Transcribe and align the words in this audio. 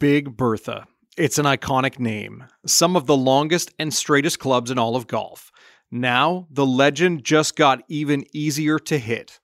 Big 0.00 0.36
Bertha. 0.36 0.86
It's 1.16 1.38
an 1.38 1.44
iconic 1.44 2.00
name. 2.00 2.44
Some 2.66 2.96
of 2.96 3.06
the 3.06 3.16
longest 3.16 3.72
and 3.78 3.94
straightest 3.94 4.40
clubs 4.40 4.70
in 4.72 4.78
all 4.78 4.96
of 4.96 5.06
golf. 5.06 5.52
Now, 5.88 6.48
the 6.50 6.66
legend 6.66 7.22
just 7.22 7.54
got 7.54 7.84
even 7.88 8.24
easier 8.32 8.80
to 8.80 8.98
hit. 8.98 9.38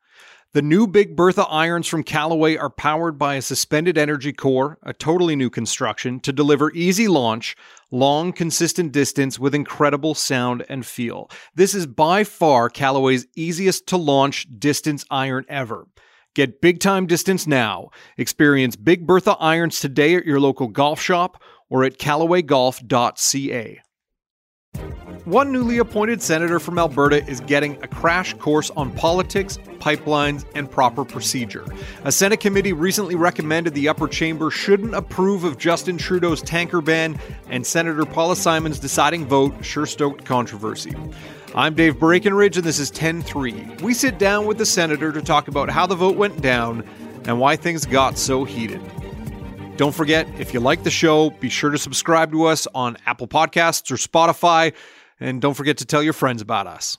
The 0.52 0.62
new 0.62 0.88
Big 0.88 1.14
Bertha 1.14 1.46
irons 1.46 1.86
from 1.86 2.02
Callaway 2.02 2.56
are 2.56 2.68
powered 2.68 3.16
by 3.16 3.36
a 3.36 3.42
suspended 3.42 3.96
energy 3.96 4.32
core, 4.32 4.78
a 4.82 4.92
totally 4.92 5.36
new 5.36 5.48
construction, 5.48 6.19
to 6.21 6.33
deliver 6.33 6.72
easy 6.72 7.06
launch, 7.06 7.54
long, 7.92 8.32
consistent 8.32 8.90
distance 8.90 9.38
with 9.38 9.54
incredible 9.54 10.17
sound 10.17 10.64
and 10.69 10.85
feel. 10.85 11.30
This 11.54 11.72
is 11.72 11.87
by 11.87 12.24
far 12.24 12.69
Callaway's 12.69 13.28
easiest 13.37 13.87
to 13.87 13.96
launch 13.96 14.48
distance 14.58 15.04
iron 15.08 15.44
ever. 15.48 15.87
Get 16.34 16.60
big 16.60 16.78
time 16.78 17.06
distance 17.06 17.47
now. 17.47 17.91
Experience 18.16 18.77
Big 18.77 19.06
Bertha 19.06 19.37
irons 19.41 19.80
today 19.80 20.15
at 20.15 20.24
your 20.24 20.38
local 20.41 20.69
golf 20.69 21.01
shop 21.01 21.42
or 21.69 21.84
at 21.84 21.98
CallawayGolf.ca. 21.98 23.80
One 25.25 25.53
newly 25.53 25.79
appointed 25.79 26.23
senator 26.23 26.59
from 26.59 26.79
Alberta 26.79 27.27
is 27.29 27.41
getting 27.41 27.77
a 27.83 27.89
crash 27.89 28.33
course 28.34 28.70
on 28.70 28.91
politics, 28.93 29.59
pipelines, 29.79 30.45
and 30.55 30.70
proper 30.70 31.05
procedure. 31.05 31.66
A 32.05 32.12
Senate 32.12 32.41
committee 32.41 32.73
recently 32.73 33.17
recommended 33.17 33.75
the 33.75 33.89
upper 33.89 34.09
chamber 34.09 34.51
shouldn't 34.51 34.95
approve 34.95 35.45
of 35.45 35.59
Justin 35.59 35.98
Trudeau's 35.98 36.41
tanker 36.42 36.81
ban, 36.81 37.19
and 37.48 37.67
Senator 37.67 38.06
Paula 38.06 38.37
Simons' 38.37 38.78
deciding 38.78 39.27
vote 39.27 39.65
sure 39.65 39.87
stoked 39.87 40.25
controversy. 40.25 40.95
I'm 41.53 41.75
Dave 41.75 41.99
Breckenridge, 41.99 42.57
and 42.57 42.65
this 42.65 42.79
is 42.79 42.93
10 42.93 43.23
3. 43.23 43.79
We 43.83 43.93
sit 43.93 44.19
down 44.19 44.47
with 44.47 44.57
the 44.57 44.65
senator 44.65 45.11
to 45.11 45.21
talk 45.21 45.49
about 45.49 45.69
how 45.69 45.85
the 45.85 45.97
vote 45.97 46.17
went 46.17 46.41
down 46.41 46.85
and 47.25 47.41
why 47.41 47.57
things 47.57 47.85
got 47.85 48.17
so 48.17 48.45
heated. 48.45 48.81
Don't 49.77 49.95
forget, 49.95 50.29
if 50.39 50.55
you 50.55 50.61
like 50.61 50.85
the 50.85 50.91
show, 50.91 51.31
be 51.31 51.49
sure 51.49 51.71
to 51.71 51.79
subscribe 51.79 52.31
to 52.33 52.45
us 52.45 52.69
on 52.73 52.97
Apple 53.05 53.27
Podcasts 53.27 53.91
or 53.91 53.97
Spotify, 53.97 54.73
and 55.19 55.42
don't 55.42 55.55
forget 55.55 55.79
to 55.79 55.84
tell 55.84 56.05
your 56.05 56.12
friends 56.12 56.41
about 56.41 56.69
us. 56.69 56.98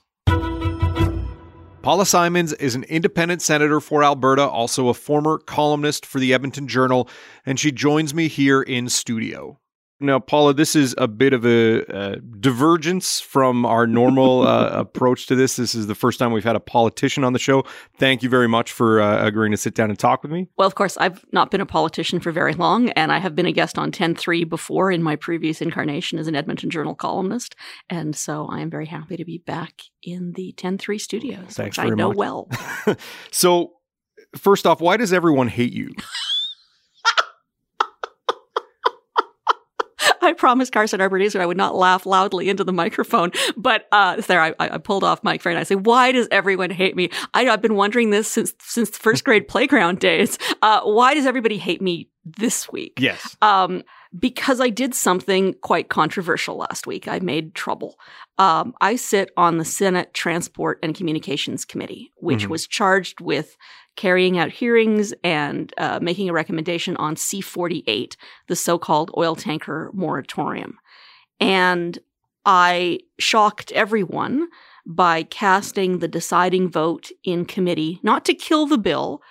Paula 1.80 2.04
Simons 2.04 2.52
is 2.52 2.74
an 2.74 2.84
independent 2.84 3.40
senator 3.40 3.80
for 3.80 4.04
Alberta, 4.04 4.46
also 4.46 4.88
a 4.88 4.94
former 4.94 5.38
columnist 5.38 6.04
for 6.04 6.20
the 6.20 6.34
Edmonton 6.34 6.68
Journal, 6.68 7.08
and 7.46 7.58
she 7.58 7.72
joins 7.72 8.12
me 8.12 8.28
here 8.28 8.60
in 8.60 8.90
studio. 8.90 9.58
Now, 10.02 10.18
Paula, 10.18 10.52
this 10.52 10.74
is 10.74 10.94
a 10.98 11.06
bit 11.06 11.32
of 11.32 11.46
a, 11.46 12.20
divergence 12.40 13.20
from 13.20 13.64
our 13.64 13.86
normal 13.86 14.46
uh, 14.46 14.68
approach 14.72 15.26
to 15.26 15.36
this. 15.36 15.56
This 15.56 15.74
is 15.74 15.86
the 15.86 15.94
first 15.94 16.18
time 16.18 16.32
we've 16.32 16.42
had 16.44 16.56
a 16.56 16.60
politician 16.60 17.22
on 17.22 17.32
the 17.32 17.38
show. 17.38 17.64
Thank 17.98 18.22
you 18.22 18.28
very 18.28 18.48
much 18.48 18.72
for 18.72 19.00
uh, 19.00 19.24
agreeing 19.24 19.52
to 19.52 19.56
sit 19.56 19.74
down 19.74 19.90
and 19.90 19.98
talk 19.98 20.22
with 20.22 20.32
me. 20.32 20.48
Well, 20.56 20.66
of 20.66 20.74
course, 20.74 20.96
I've 20.98 21.24
not 21.32 21.50
been 21.50 21.60
a 21.60 21.66
politician 21.66 22.18
for 22.18 22.32
very 22.32 22.52
long, 22.52 22.90
and 22.90 23.12
I 23.12 23.18
have 23.18 23.36
been 23.36 23.46
a 23.46 23.52
guest 23.52 23.78
on 23.78 23.92
10.3 23.92 24.48
before 24.48 24.90
in 24.90 25.02
my 25.02 25.14
previous 25.14 25.62
incarnation 25.62 26.18
as 26.18 26.26
an 26.26 26.34
Edmonton 26.34 26.68
Journal 26.68 26.94
columnist. 26.94 27.54
And 27.88 28.16
so 28.16 28.46
I 28.46 28.60
am 28.60 28.70
very 28.70 28.86
happy 28.86 29.16
to 29.16 29.24
be 29.24 29.38
back 29.38 29.82
in 30.02 30.32
the 30.32 30.52
10.3 30.56 31.00
studios, 31.00 31.54
Thanks 31.54 31.78
which 31.78 31.86
I 31.86 31.90
know 31.90 32.08
much. 32.08 32.16
well. 32.16 32.48
so, 33.30 33.74
first 34.36 34.66
off, 34.66 34.80
why 34.80 34.96
does 34.96 35.12
everyone 35.12 35.48
hate 35.48 35.72
you? 35.72 35.94
I 40.28 40.32
promised 40.32 40.72
Carson 40.72 41.00
Arborese 41.00 41.32
that 41.32 41.42
I 41.42 41.46
would 41.46 41.56
not 41.56 41.74
laugh 41.74 42.06
loudly 42.06 42.48
into 42.48 42.64
the 42.64 42.72
microphone, 42.72 43.32
but 43.56 43.86
uh, 43.92 44.16
there 44.22 44.40
I, 44.40 44.54
I 44.58 44.78
pulled 44.78 45.04
off 45.04 45.22
Mike 45.22 45.44
I 45.46 45.62
say, 45.64 45.74
Why 45.74 46.12
does 46.12 46.28
everyone 46.30 46.70
hate 46.70 46.96
me? 46.96 47.10
I, 47.34 47.44
have 47.44 47.60
been 47.60 47.74
wondering 47.74 48.10
this 48.10 48.28
since 48.28 48.54
since 48.60 48.96
first 48.96 49.24
grade 49.24 49.48
playground 49.48 49.98
days. 49.98 50.38
Uh, 50.62 50.80
why 50.82 51.14
does 51.14 51.26
everybody 51.26 51.58
hate 51.58 51.82
me 51.82 52.08
this 52.24 52.70
week? 52.70 52.94
Yes. 52.98 53.36
Um, 53.42 53.82
because 54.18 54.60
I 54.60 54.68
did 54.68 54.94
something 54.94 55.54
quite 55.62 55.88
controversial 55.88 56.56
last 56.56 56.86
week. 56.86 57.08
I 57.08 57.18
made 57.20 57.54
trouble. 57.54 57.98
Um, 58.38 58.74
I 58.80 58.96
sit 58.96 59.30
on 59.36 59.58
the 59.58 59.64
Senate 59.64 60.12
Transport 60.14 60.78
and 60.82 60.94
Communications 60.94 61.64
Committee, 61.64 62.12
which 62.16 62.44
Mhm. 62.46 62.50
was 62.50 62.66
charged 62.66 63.20
with 63.20 63.56
carrying 63.96 64.38
out 64.38 64.50
hearings 64.50 65.12
and 65.22 65.72
uh, 65.78 65.98
making 66.00 66.28
a 66.28 66.32
recommendation 66.32 66.96
on 66.96 67.14
C48, 67.14 68.16
the 68.48 68.56
so 68.56 68.78
called 68.78 69.10
oil 69.16 69.36
tanker 69.36 69.90
moratorium. 69.92 70.78
And 71.40 71.98
I 72.44 73.00
shocked 73.18 73.72
everyone 73.72 74.48
by 74.84 75.22
casting 75.24 75.98
the 75.98 76.08
deciding 76.08 76.70
vote 76.70 77.10
in 77.24 77.44
committee, 77.44 78.00
not 78.02 78.24
to 78.24 78.34
kill 78.34 78.66
the 78.66 78.78
bill, 78.78 79.22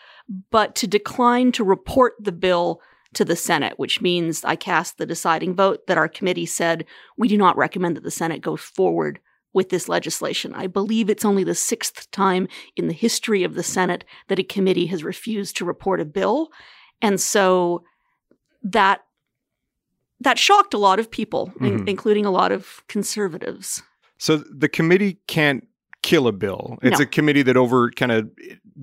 but 0.50 0.76
to 0.76 0.88
decline 0.88 1.52
to 1.54 1.64
report 1.64 2.14
the 2.20 2.32
bill 2.32 2.82
to 3.14 3.26
the 3.26 3.36
Senate, 3.36 3.78
which 3.78 4.02
means 4.02 4.46
I 4.46 4.56
cast 4.56 4.98
the 4.98 5.06
deciding 5.06 5.56
vote 5.56 5.88
that 5.88 5.98
our 5.98 6.08
committee 6.08 6.46
said 6.46 6.86
we 7.18 7.28
do 7.28 7.38
not 7.38 7.58
recommend 7.58 7.98
that 7.98 8.04
the 8.04 8.12
Senate 8.12 8.42
go 8.42 8.56
forward 8.56 9.20
with 9.54 9.70
this 9.70 9.90
legislation. 9.90 10.54
I 10.54 10.68
believe 10.68 11.10
it's 11.10 11.26
only 11.26 11.44
the 11.44 11.56
sixth 11.56 12.10
time 12.12 12.48
in 12.76 12.88
the 12.88 12.94
history 12.94 13.44
of 13.44 13.56
the 13.56 13.64
Senate 13.64 14.06
that 14.28 14.40
a 14.40 14.44
committee 14.44 14.86
has 14.88 15.04
refused 15.04 15.58
to 15.58 15.66
report 15.66 16.00
a 16.00 16.06
bill. 16.06 16.50
And 17.02 17.20
so 17.20 17.84
that 18.64 19.02
that 20.24 20.38
shocked 20.38 20.76
a 20.76 20.78
lot 20.78 21.00
of 21.00 21.10
people, 21.10 21.52
in- 21.60 21.80
Mhm. 21.80 21.90
including 21.90 22.28
a 22.28 22.32
lot 22.32 22.52
of 22.52 22.84
conservatives. 22.88 23.82
So 24.20 24.38
the 24.38 24.70
committee 24.70 25.18
can't 25.28 25.68
kill 26.04 26.28
a 26.28 26.32
bill. 26.32 26.78
It's 26.84 27.00
No. 27.00 27.04
a 27.04 27.08
committee 27.08 27.42
that 27.42 27.58
over 27.58 27.90
kind 27.90 28.12
of 28.12 28.30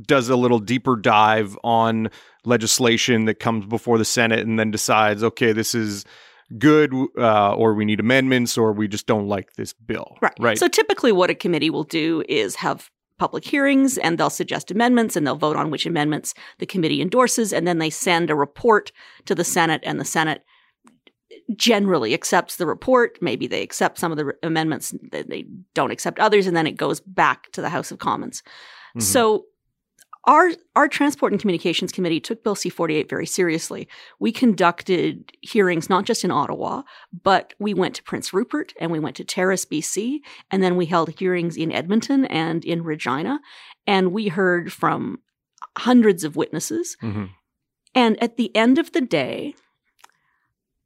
does 0.05 0.29
a 0.29 0.35
little 0.37 0.59
deeper 0.59 0.97
dive 0.97 1.57
on 1.63 2.11
legislation 2.45 3.27
that 3.27 3.39
comes 3.39 3.67
before 3.67 3.99
the 3.99 4.05
Senate 4.05 4.41
and 4.41 4.59
then 4.59 4.73
decides, 4.73 5.23
okay, 5.23 5.53
this 5.53 5.77
is 5.77 6.05
good, 6.57 6.95
uh, 7.19 7.53
or 7.55 7.75
we 7.75 7.85
need 7.85 8.01
amendments, 8.01 8.57
or 8.57 8.73
we 8.73 8.89
just 8.89 9.07
don't 9.07 9.27
like 9.29 9.55
this 9.55 9.73
bill. 9.75 10.17
Right. 10.23 10.33
Right. 10.41 10.59
So 10.59 10.69
typically 10.69 11.13
what 11.13 11.29
a 11.31 11.35
committee 11.35 11.71
will 11.71 11.85
do 11.85 12.23
is 12.29 12.55
have 12.57 12.91
public 13.19 13.45
hearings 13.45 13.99
and 13.99 14.17
they'll 14.17 14.31
suggest 14.31 14.71
amendments 14.71 15.17
and 15.17 15.27
they'll 15.27 15.35
vote 15.37 15.57
on 15.57 15.71
which 15.71 15.85
amendments 15.87 16.35
the 16.59 16.67
committee 16.67 17.03
endorses 17.03 17.53
and 17.53 17.67
then 17.67 17.79
they 17.79 17.91
send 17.91 18.31
a 18.31 18.35
report 18.37 18.93
to 19.27 19.35
the 19.35 19.43
Senate 19.45 19.81
and 19.85 19.99
the 20.01 20.05
Senate 20.05 20.45
generally 21.57 22.15
accepts 22.15 22.57
the 22.57 22.67
report. 22.67 23.19
Maybe 23.21 23.47
they 23.47 23.63
accept 23.63 23.99
some 23.99 24.13
of 24.13 24.19
the 24.19 24.27
re- 24.27 24.35
amendments, 24.43 24.95
they- 25.11 25.23
they 25.23 25.47
don't 25.75 25.91
accept 25.91 26.19
others, 26.21 26.47
and 26.47 26.57
then 26.57 26.67
it 26.67 26.77
goes 26.77 27.01
back 27.01 27.51
to 27.53 27.61
the 27.61 27.71
House 27.71 27.91
of 27.91 27.99
Commons. 27.99 28.43
Mhm. 28.97 29.03
So 29.03 29.47
our 30.25 30.51
our 30.77 30.89
Transport 30.89 31.33
and 31.33 31.41
Communications 31.41 31.93
Committee 31.93 32.21
took 32.21 32.43
Bill 32.45 32.55
C-48 32.55 33.09
very 33.09 33.27
seriously. 33.27 33.89
We 34.19 34.33
conducted 34.33 35.33
hearings 35.41 35.89
not 35.89 36.05
just 36.05 36.25
in 36.25 36.31
Ottawa, 36.31 36.83
but 37.23 37.55
we 37.59 37.75
went 37.75 37.95
to 37.97 38.03
Prince 38.03 38.33
Rupert 38.33 38.75
and 38.81 38.91
we 38.91 38.99
went 38.99 39.17
to 39.17 39.25
Terrace, 39.25 39.65
BC, 39.65 40.19
and 40.51 40.63
then 40.63 40.77
we 40.77 40.87
held 40.87 41.19
hearings 41.19 41.57
in 41.57 41.73
Edmonton 41.73 42.25
and 42.27 42.65
in 42.65 42.83
Regina, 42.83 43.41
and 43.87 44.13
we 44.13 44.29
heard 44.29 44.73
from 44.73 45.21
hundreds 45.79 46.25
of 46.25 46.37
witnesses. 46.37 46.97
Mhm. 47.03 47.31
And 47.95 48.23
at 48.23 48.37
the 48.37 48.55
end 48.57 48.79
of 48.79 48.93
the 48.93 49.01
day, 49.01 49.55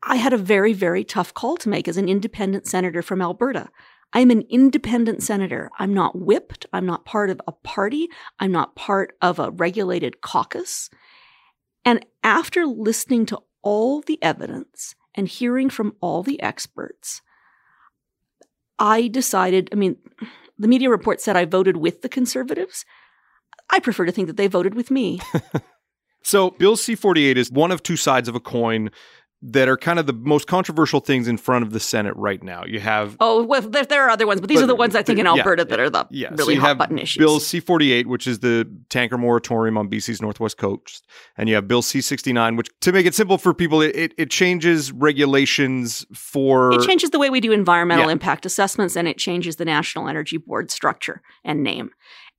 I 0.02 0.16
had 0.16 0.32
a 0.32 0.38
very, 0.38 0.72
very 0.72 1.04
tough 1.04 1.32
call 1.32 1.56
to 1.58 1.68
make 1.68 1.86
as 1.86 1.96
an 1.96 2.08
independent 2.08 2.66
senator 2.66 3.02
from 3.02 3.22
Alberta. 3.22 3.70
I'm 4.12 4.30
an 4.30 4.44
independent 4.50 5.22
senator. 5.22 5.70
I'm 5.78 5.94
not 5.94 6.18
whipped. 6.18 6.66
I'm 6.72 6.86
not 6.86 7.04
part 7.04 7.30
of 7.30 7.40
a 7.46 7.52
party. 7.52 8.08
I'm 8.38 8.52
not 8.52 8.76
part 8.76 9.16
of 9.22 9.38
a 9.38 9.50
regulated 9.50 10.20
caucus. 10.20 10.90
And 11.84 12.04
after 12.22 12.66
listening 12.66 13.26
to 13.26 13.40
all 13.62 14.00
the 14.00 14.22
evidence 14.22 14.94
and 15.14 15.26
hearing 15.26 15.70
from 15.70 15.96
all 16.00 16.22
the 16.22 16.40
experts, 16.42 17.22
I 18.78 19.08
decided, 19.08 19.68
I 19.72 19.76
mean, 19.76 19.96
the 20.58 20.68
media 20.68 20.90
report 20.90 21.20
said 21.20 21.36
I 21.36 21.44
voted 21.44 21.76
with 21.76 22.02
the 22.02 22.08
conservatives. 22.08 22.84
I 23.70 23.80
prefer 23.80 24.04
to 24.04 24.12
think 24.12 24.26
that 24.26 24.36
they 24.36 24.48
voted 24.48 24.74
with 24.74 24.90
me. 24.90 25.20
So 26.22 26.50
Bill 26.50 26.76
C-48 26.76 27.36
is 27.36 27.50
one 27.50 27.70
of 27.72 27.82
two 27.82 27.96
sides 27.96 28.28
of 28.28 28.34
a 28.34 28.40
coin 28.40 28.90
that 29.44 29.68
are 29.68 29.76
kind 29.76 29.98
of 29.98 30.06
the 30.06 30.12
most 30.12 30.46
controversial 30.46 31.00
things 31.00 31.26
in 31.26 31.36
front 31.36 31.64
of 31.64 31.72
the 31.72 31.80
Senate 31.80 32.14
right 32.16 32.40
now. 32.44 32.64
You 32.64 32.78
have 32.78 33.16
Oh, 33.18 33.42
well, 33.42 33.60
there, 33.60 33.84
there 33.84 34.04
are 34.04 34.10
other 34.10 34.24
ones, 34.26 34.40
but 34.40 34.48
these 34.48 34.58
But 34.58 34.64
are 34.64 34.68
the 34.68 34.76
ones 34.76 34.94
I 34.94 35.02
think 35.02 35.18
in 35.18 35.26
yeah, 35.26 35.32
Alberta 35.32 35.64
that 35.64 35.80
are 35.80 35.90
the 35.90 36.06
Yeah, 36.10 36.30
so 36.30 36.36
really 36.36 36.54
you 36.54 36.60
hot 36.60 36.78
button 36.78 36.96
issues. 36.98 37.20
Bill 37.20 37.40
C-48, 37.40 38.06
which 38.06 38.28
is 38.28 38.38
the 38.38 38.70
tanker 38.88 39.18
moratorium 39.18 39.76
on 39.76 39.88
BC's 39.90 40.22
northwest 40.22 40.58
coast, 40.58 41.06
and 41.36 41.48
you 41.48 41.56
have 41.56 41.66
Bill 41.66 41.82
C-69, 41.82 42.56
which, 42.56 42.68
to 42.82 42.92
make 42.92 43.04
it 43.04 43.14
simple 43.16 43.36
for 43.36 43.52
people, 43.52 43.82
it, 43.82 43.96
it, 43.96 44.14
it 44.16 44.30
changes 44.30 44.92
regulations 44.92 46.06
for 46.14 46.72
it 46.74 46.86
changes 46.86 47.10
the 47.10 47.18
way 47.18 47.28
we 47.28 47.40
do 47.40 47.50
environmental 47.50 48.06
Yeah. 48.06 48.12
impact 48.12 48.46
assessments 48.46 48.94
and 48.96 49.08
it 49.08 49.18
changes 49.18 49.56
the 49.56 49.64
National 49.64 50.08
Energy 50.08 50.36
Board 50.36 50.70
structure 50.70 51.20
and 51.44 51.64
name. 51.64 51.90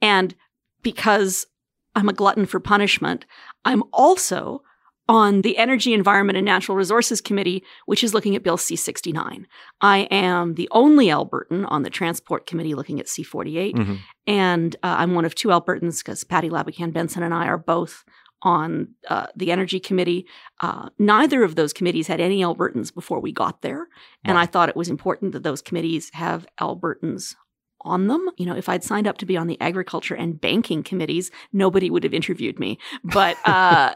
And 0.01 0.36
because 0.83 1.48
I'm 1.95 2.07
a 2.07 2.13
glutton 2.13 2.45
for 2.45 2.60
punishment, 2.60 3.25
I'm 3.66 3.83
also 3.92 4.62
on 5.10 5.42
the 5.42 5.58
Energy, 5.58 5.94
Environment, 5.94 6.38
and 6.38 6.46
Natural 6.46 6.78
Resources 6.78 7.20
Committee, 7.20 7.64
which 7.86 8.04
is 8.04 8.14
looking 8.14 8.36
at 8.36 8.44
Bill 8.44 8.58
C 8.58 8.76
69. 8.76 9.48
I 9.82 10.00
am 10.12 10.56
the 10.56 10.70
only 10.72 11.08
Albertan 11.08 11.66
on 11.70 11.84
the 11.84 11.90
Transport 11.90 12.46
Committee 12.46 12.74
looking 12.74 13.00
at 13.00 13.10
C 13.10 13.24
48. 13.24 13.76
Mhm. 13.76 14.00
And 14.28 14.76
uh, 14.84 14.96
I'm 15.00 15.14
one 15.16 15.26
of 15.26 15.36
two 15.36 15.50
Albertans 15.50 16.00
because 16.00 16.24
Patti 16.24 16.50
LaBoucane-Benson 16.50 17.22
and 17.24 17.34
I 17.34 17.48
are 17.48 17.58
both 17.58 18.06
on 18.42 18.90
uh, 19.10 19.28
the 19.36 19.52
Energy 19.52 19.80
Committee. 19.80 20.26
Uh, 20.60 20.90
neither 21.00 21.44
of 21.44 21.56
those 21.56 21.74
committees 21.74 22.08
had 22.08 22.20
any 22.20 22.42
Albertans 22.42 22.94
before 22.94 23.20
we 23.20 23.32
got 23.32 23.62
there. 23.62 23.88
And 24.26 24.38
I 24.38 24.46
thought 24.46 24.70
it 24.70 24.76
was 24.76 24.90
important 24.90 25.32
that 25.32 25.44
those 25.44 25.62
committees 25.62 26.10
have 26.14 26.46
Albertans 26.60 27.36
on 27.82 28.08
them. 28.08 28.30
You 28.38 28.46
know, 28.46 28.56
if 28.56 28.68
I'd 28.70 28.84
signed 28.84 29.08
up 29.08 29.18
to 29.20 29.26
be 29.26 29.38
on 29.38 29.48
the 29.48 29.60
agriculture 29.62 30.16
and 30.16 30.40
banking 30.40 30.84
committees, 30.84 31.32
nobody 31.52 31.90
would 31.90 32.04
have 32.04 32.14
interviewed 32.14 32.60
me. 32.60 32.80
But, 33.04 33.38
uh, 33.46 33.94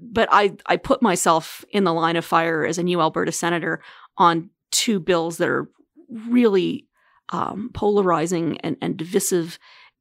but 0.00 0.28
I, 0.30 0.54
I 0.66 0.76
put 0.76 1.02
myself 1.02 1.64
in 1.70 1.84
the 1.84 1.92
line 1.92 2.16
of 2.16 2.24
fire 2.24 2.64
as 2.64 2.78
a 2.78 2.82
new 2.82 3.00
Alberta 3.00 3.32
senator 3.32 3.82
on 4.18 4.50
two 4.70 5.00
bills 5.00 5.38
that 5.38 5.48
are 5.48 5.70
really 6.28 6.86
um, 7.30 7.70
polarizing 7.74 8.58
and, 8.58 8.76
and 8.80 8.96
divisive 8.96 9.58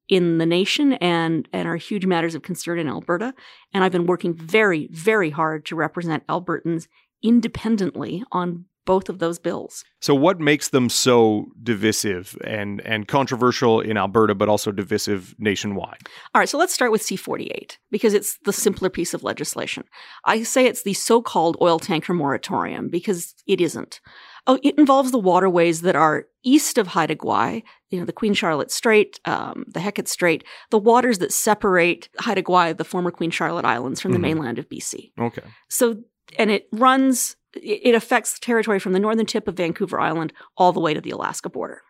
in 0.07 0.37
the 0.37 0.45
nation 0.45 0.93
and, 0.93 1.49
and 1.51 1.67
are 1.67 1.77
huge 1.77 2.05
matters 2.05 2.35
of 2.35 2.43
concern 2.43 2.77
in 2.77 2.87
Alberta. 2.87 3.33
And 3.73 3.83
I've 3.83 3.91
been 3.91 4.05
working 4.05 4.35
very, 4.35 4.87
very 4.91 5.31
hard 5.31 5.65
to 5.65 5.75
represent 5.75 6.25
Albertans 6.27 6.87
independently 7.23 8.23
on 8.31 8.65
both 8.85 9.09
of 9.09 9.19
those 9.19 9.39
bills. 9.39 9.83
So, 10.01 10.13
what 10.15 10.39
makes 10.39 10.69
them 10.69 10.89
so 10.89 11.47
divisive 11.63 12.37
and 12.43 12.81
and 12.81 13.07
controversial 13.07 13.81
in 13.81 13.97
Alberta, 13.97 14.35
but 14.35 14.47
also 14.49 14.71
divisive 14.71 15.35
nationwide? 15.39 16.07
All 16.33 16.39
right, 16.39 16.49
so 16.49 16.57
let's 16.57 16.73
start 16.73 16.91
with 16.91 17.01
C48 17.01 17.77
because 17.91 18.13
it's 18.13 18.37
the 18.45 18.53
simpler 18.53 18.89
piece 18.89 19.13
of 19.13 19.23
legislation. 19.23 19.83
I 20.25 20.43
say 20.43 20.65
it's 20.65 20.83
the 20.83 20.93
so 20.93 21.21
called 21.21 21.57
oil 21.61 21.79
tanker 21.79 22.13
moratorium 22.13 22.89
because 22.89 23.33
it 23.47 23.59
isn't. 23.59 23.99
Oh, 24.47 24.59
it 24.61 24.77
involves 24.77 25.09
the 25.11 25.17
waterways 25.17 25.81
that 25.81 25.95
are 25.95 26.27
east 26.43 26.77
of 26.77 26.85
Haida 26.87 27.15
Gwaii, 27.15 27.63
you 27.89 27.99
know, 27.99 28.05
the 28.05 28.13
Queen 28.13 28.35
Charlotte 28.35 28.69
Strait, 28.69 29.19
um, 29.25 29.65
the 29.67 29.79
Hecate 29.79 30.07
Strait, 30.07 30.43
the 30.69 30.77
waters 30.77 31.17
that 31.17 31.33
separate 31.33 32.09
Haida 32.19 32.43
Gwaii, 32.43 32.77
the 32.77 32.83
former 32.83 33.09
Queen 33.09 33.31
Charlotte 33.31 33.65
Islands, 33.65 33.99
from 33.99 34.11
the 34.11 34.19
Mhm. 34.19 34.21
mainland 34.21 34.59
of 34.59 34.69
BC. 34.69 35.11
Okay. 35.19 35.41
So, 35.67 35.97
and 36.37 36.51
it 36.51 36.67
runs, 36.71 37.37
it 37.55 37.95
affects 37.95 38.39
territory 38.39 38.79
from 38.79 38.93
the 38.93 38.99
northern 38.99 39.25
tip 39.25 39.47
of 39.47 39.55
Vancouver 39.55 39.99
Island 39.99 40.33
all 40.57 40.73
the 40.73 40.79
way 40.79 40.93
to 40.93 41.01
the 41.01 41.11
Alaska 41.11 41.49
border. 41.49 41.81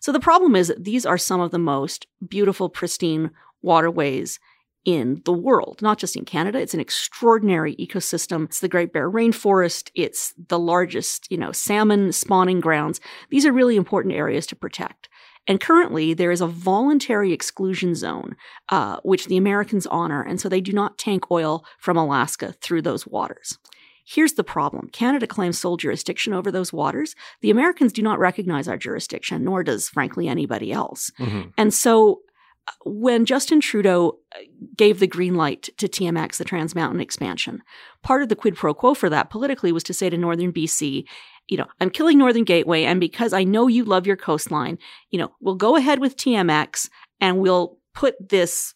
So 0.00 0.10
the 0.12 0.20
problem 0.20 0.56
is 0.56 0.68
that 0.68 0.84
these 0.84 1.06
are 1.06 1.18
some 1.18 1.40
of 1.40 1.52
the 1.52 1.58
most 1.58 2.06
beautiful, 2.26 2.68
pristine 2.68 3.30
waterways 3.62 4.40
in 4.84 5.22
the 5.24 5.32
world, 5.32 5.80
not 5.80 5.98
just 5.98 6.16
in 6.16 6.24
Canada. 6.24 6.58
It's 6.58 6.74
an 6.74 6.80
extraordinary 6.80 7.76
ecosystem. 7.76 8.46
It's 8.46 8.60
the 8.60 8.68
Great 8.68 8.92
Bear 8.92 9.08
Rainforest. 9.08 9.90
It's 9.94 10.34
the 10.48 10.58
largest, 10.58 11.30
you 11.30 11.38
know, 11.38 11.52
salmon 11.52 12.12
spawning 12.12 12.60
grounds. 12.60 13.00
These 13.30 13.46
are 13.46 13.52
really 13.52 13.76
important 13.76 14.14
areas 14.14 14.46
to 14.48 14.56
protect. 14.56 15.08
And 15.46 15.60
currently, 15.60 16.14
there 16.14 16.30
is 16.30 16.40
a 16.40 16.46
voluntary 16.46 17.32
exclusion 17.32 17.94
zone, 17.94 18.36
uh, 18.68 18.98
which 19.02 19.26
the 19.26 19.36
Americans 19.36 19.86
honor, 19.86 20.22
and 20.22 20.40
so 20.40 20.48
they 20.48 20.60
do 20.60 20.72
not 20.72 20.98
tank 20.98 21.30
oil 21.30 21.64
from 21.78 21.96
Alaska 21.96 22.54
through 22.60 22.82
those 22.82 23.06
waters. 23.06 23.58
Here's 24.04 24.34
the 24.34 24.44
problem 24.44 24.88
Canada 24.92 25.26
claims 25.26 25.58
sole 25.58 25.76
jurisdiction 25.76 26.32
over 26.32 26.50
those 26.50 26.72
waters. 26.72 27.14
The 27.40 27.50
Americans 27.50 27.92
do 27.92 28.02
not 28.02 28.18
recognize 28.18 28.68
our 28.68 28.76
jurisdiction, 28.76 29.44
nor 29.44 29.62
does, 29.62 29.88
frankly, 29.88 30.28
anybody 30.28 30.72
else. 30.72 31.10
Mhm. 31.18 31.52
And 31.56 31.72
so 31.72 32.20
uh, 32.68 32.72
when 32.84 33.26
Justin 33.26 33.60
Trudeau 33.60 34.18
uh, 34.34 34.40
gave 34.76 34.98
the 35.00 35.06
green 35.06 35.34
light 35.34 35.68
to 35.78 35.88
TMX, 35.88 36.36
the 36.36 36.44
Trans 36.44 36.74
Mountain 36.74 37.00
expansion, 37.00 37.62
part 38.02 38.22
of 38.22 38.28
the 38.28 38.36
quid 38.36 38.56
pro 38.56 38.74
quo 38.74 38.94
for 38.94 39.08
that 39.10 39.30
politically 39.30 39.72
was 39.72 39.82
to 39.84 39.94
say 39.94 40.10
to 40.10 40.16
Northern 40.16 40.52
BC, 40.52 41.04
you 41.48 41.56
know, 41.56 41.66
I'm 41.80 41.90
killing 41.90 42.18
Northern 42.18 42.44
Gateway, 42.44 42.84
and 42.84 43.00
because 43.00 43.32
I 43.32 43.42
know 43.44 43.66
you 43.66 43.84
love 43.84 44.06
your 44.06 44.16
coastline, 44.16 44.78
you 45.10 45.18
know, 45.18 45.32
we'll 45.40 45.56
go 45.56 45.76
ahead 45.76 45.98
with 45.98 46.16
TMX 46.16 46.88
and 47.20 47.40
we'll 47.40 47.78
put 47.94 48.14
this 48.30 48.74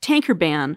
tanker 0.00 0.34
ban 0.34 0.76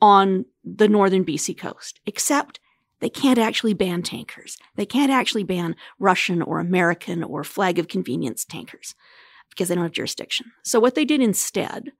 on 0.00 0.44
the 0.62 0.88
Northern 0.88 1.24
BC 1.24 1.56
coast. 1.56 2.00
Except 2.06 2.60
they 3.00 3.08
can't 3.10 3.38
actually 3.38 3.74
ban 3.74 4.02
tankers. 4.02 4.56
They 4.76 4.86
can't 4.86 5.12
actually 5.12 5.44
ban 5.44 5.76
Russian 5.98 6.42
or 6.42 6.60
American 6.60 7.22
or 7.22 7.44
flag 7.44 7.78
of 7.78 7.88
convenience 7.88 8.44
tankers 8.44 8.94
because 9.50 9.68
they 9.68 9.74
don't 9.74 9.84
have 9.84 9.92
jurisdiction. 9.92 10.52
So 10.62 10.80
what 10.80 10.94
they 10.94 11.04
did 11.04 11.20
instead 11.20 11.92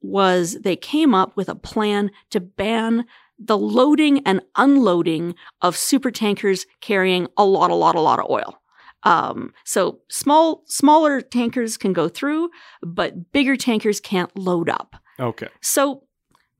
was 0.00 0.58
they 0.60 0.76
came 0.76 1.14
up 1.14 1.36
with 1.36 1.48
a 1.48 1.54
plan 1.54 2.10
to 2.30 2.40
ban 2.40 3.04
the 3.38 3.58
loading 3.58 4.20
and 4.26 4.40
unloading 4.56 5.34
of 5.62 5.76
super 5.76 6.10
tankers 6.10 6.66
carrying 6.80 7.28
a 7.36 7.44
lot, 7.44 7.70
a 7.70 7.74
lot, 7.74 7.94
a 7.94 8.00
lot 8.00 8.18
of 8.18 8.26
oil. 8.30 8.60
Um, 9.04 9.52
so 9.64 10.00
small, 10.08 10.64
smaller 10.66 11.20
tankers 11.20 11.76
can 11.76 11.92
go 11.92 12.08
through, 12.08 12.50
but 12.82 13.32
bigger 13.32 13.56
tankers 13.56 14.00
can't 14.00 14.36
load 14.36 14.68
up. 14.68 14.96
Okay. 15.20 15.48
So 15.60 16.04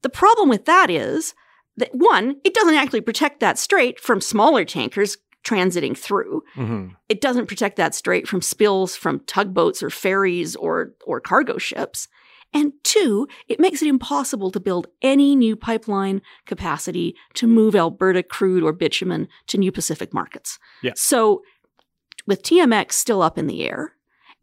the 0.02 0.08
problem 0.08 0.48
with 0.48 0.64
that 0.66 0.90
is 0.90 1.34
that 1.78 1.94
one, 1.94 2.36
it 2.44 2.54
doesn't 2.54 2.74
actually 2.74 3.00
protect 3.00 3.40
that 3.40 3.58
strait 3.58 3.98
from 4.00 4.20
smaller 4.20 4.64
tankers 4.64 5.16
transiting 5.44 5.96
through. 5.96 6.42
hmm 6.54 6.88
It 7.08 7.20
doesn't 7.20 7.46
protect 7.46 7.76
that 7.76 7.94
strait 7.94 8.28
from 8.28 8.42
spills 8.42 8.96
from 8.96 9.20
tugboats 9.20 9.82
or 9.82 9.90
ferries 9.90 10.56
or 10.56 10.92
or 11.06 11.20
cargo 11.20 11.58
ships. 11.58 12.08
And 12.54 12.72
two, 12.82 13.28
it 13.46 13.60
makes 13.60 13.82
it 13.82 13.88
impossible 13.88 14.50
to 14.52 14.60
build 14.60 14.86
any 15.02 15.36
new 15.36 15.54
pipeline 15.54 16.22
capacity 16.46 17.14
to 17.34 17.46
move 17.46 17.76
Alberta 17.76 18.22
crude 18.22 18.62
or 18.62 18.72
bitumen 18.72 19.28
to 19.48 19.58
new 19.58 19.70
Pacific 19.70 20.14
markets. 20.14 20.58
Yeah. 20.82 20.92
So 20.96 21.42
with 22.26 22.42
TMX 22.42 22.92
still 22.92 23.20
up 23.20 23.36
in 23.36 23.48
the 23.48 23.68
air, 23.68 23.92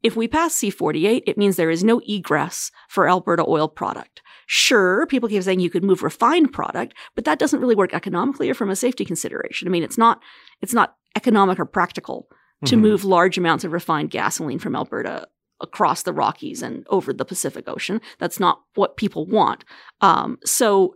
if 0.04 0.16
we 0.16 0.28
pass 0.28 0.54
C48, 0.56 1.24
it 1.26 1.38
means 1.38 1.56
there 1.56 1.72
is 1.72 1.84
no 1.84 2.00
egress 2.08 2.70
for 2.90 3.10
Alberta 3.10 3.44
oil 3.48 3.68
product. 3.68 4.22
Sure, 4.48 5.06
people 5.08 5.28
keep 5.30 5.42
saying 5.44 5.60
you 5.60 5.70
could 5.70 5.84
move 5.84 6.04
refined 6.04 6.54
product, 6.54 6.94
but 7.16 7.26
that 7.26 7.40
doesn't 7.40 7.60
really 7.60 7.76
work 7.76 7.94
economically 7.94 8.50
or 8.50 8.54
from 8.54 8.70
a 8.70 8.76
safety 8.76 9.04
consideration. 9.06 9.68
I 9.68 9.72
mean, 9.72 9.84
it's 9.84 9.98
not 9.98 10.22
it's 10.62 10.74
not 10.74 10.96
economic 11.16 11.60
or 11.60 11.66
practical 11.66 12.28
to 12.66 12.76
Mhm. 12.76 12.82
move 12.82 13.04
large 13.06 13.38
amounts 13.38 13.64
of 13.64 13.72
refined 13.72 14.12
gasoline 14.12 14.60
from 14.60 14.76
Alberta 14.76 15.28
across 15.62 16.04
the 16.04 16.14
Rockies 16.14 16.62
and 16.62 16.86
over 16.90 17.14
the 17.14 17.26
Pacific 17.26 17.68
Ocean. 17.68 18.02
That's 18.20 18.40
not 18.40 18.62
what 18.76 18.98
people 18.98 19.26
want. 19.26 19.64
Um, 20.02 20.38
so 20.46 20.96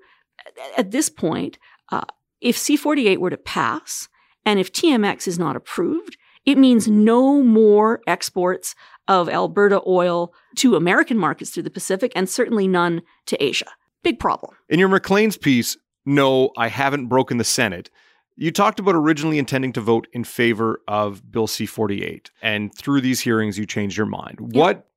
at 0.77 0.91
this 0.91 1.09
point, 1.09 1.57
uh, 1.91 2.01
if 2.41 2.57
C48 2.57 3.19
were 3.19 3.29
to 3.29 3.37
pass 3.37 4.09
and 4.45 4.59
if 4.59 4.71
TMX 4.71 5.27
is 5.27 5.39
not 5.39 5.55
approved, 5.55 6.17
it 6.49 6.57
means 6.57 6.87
no 6.87 7.43
more 7.43 8.01
exports 8.07 8.73
of 9.07 9.29
Alberta 9.29 9.81
oil 9.85 10.33
to 10.55 10.75
American 10.75 11.15
markets 11.15 11.51
through 11.51 11.63
the 11.63 11.69
Pacific 11.69 12.11
and 12.15 12.27
certainly 12.27 12.67
none 12.67 13.03
to 13.27 13.41
Asia. 13.43 13.67
Big 14.01 14.19
problem. 14.19 14.55
In 14.67 14.79
your 14.79 14.89
Maclean's 14.89 15.37
piece, 15.37 15.77
no, 16.05 16.49
I 16.57 16.69
haven't 16.69 17.05
broken 17.05 17.37
the 17.37 17.43
Senate. 17.43 17.91
You 18.35 18.51
talked 18.51 18.79
about 18.79 18.95
originally 18.95 19.37
intending 19.37 19.73
to 19.73 19.81
vote 19.81 20.07
in 20.11 20.23
favor 20.23 20.81
of 20.87 21.29
Bill 21.31 21.45
C 21.45 21.67
48, 21.67 22.31
and 22.41 22.73
through 22.73 23.01
these 23.01 23.19
hearings, 23.19 23.59
you 23.59 23.67
changed 23.67 23.97
your 23.97 24.07
mind. 24.07 24.37
What 24.39 24.87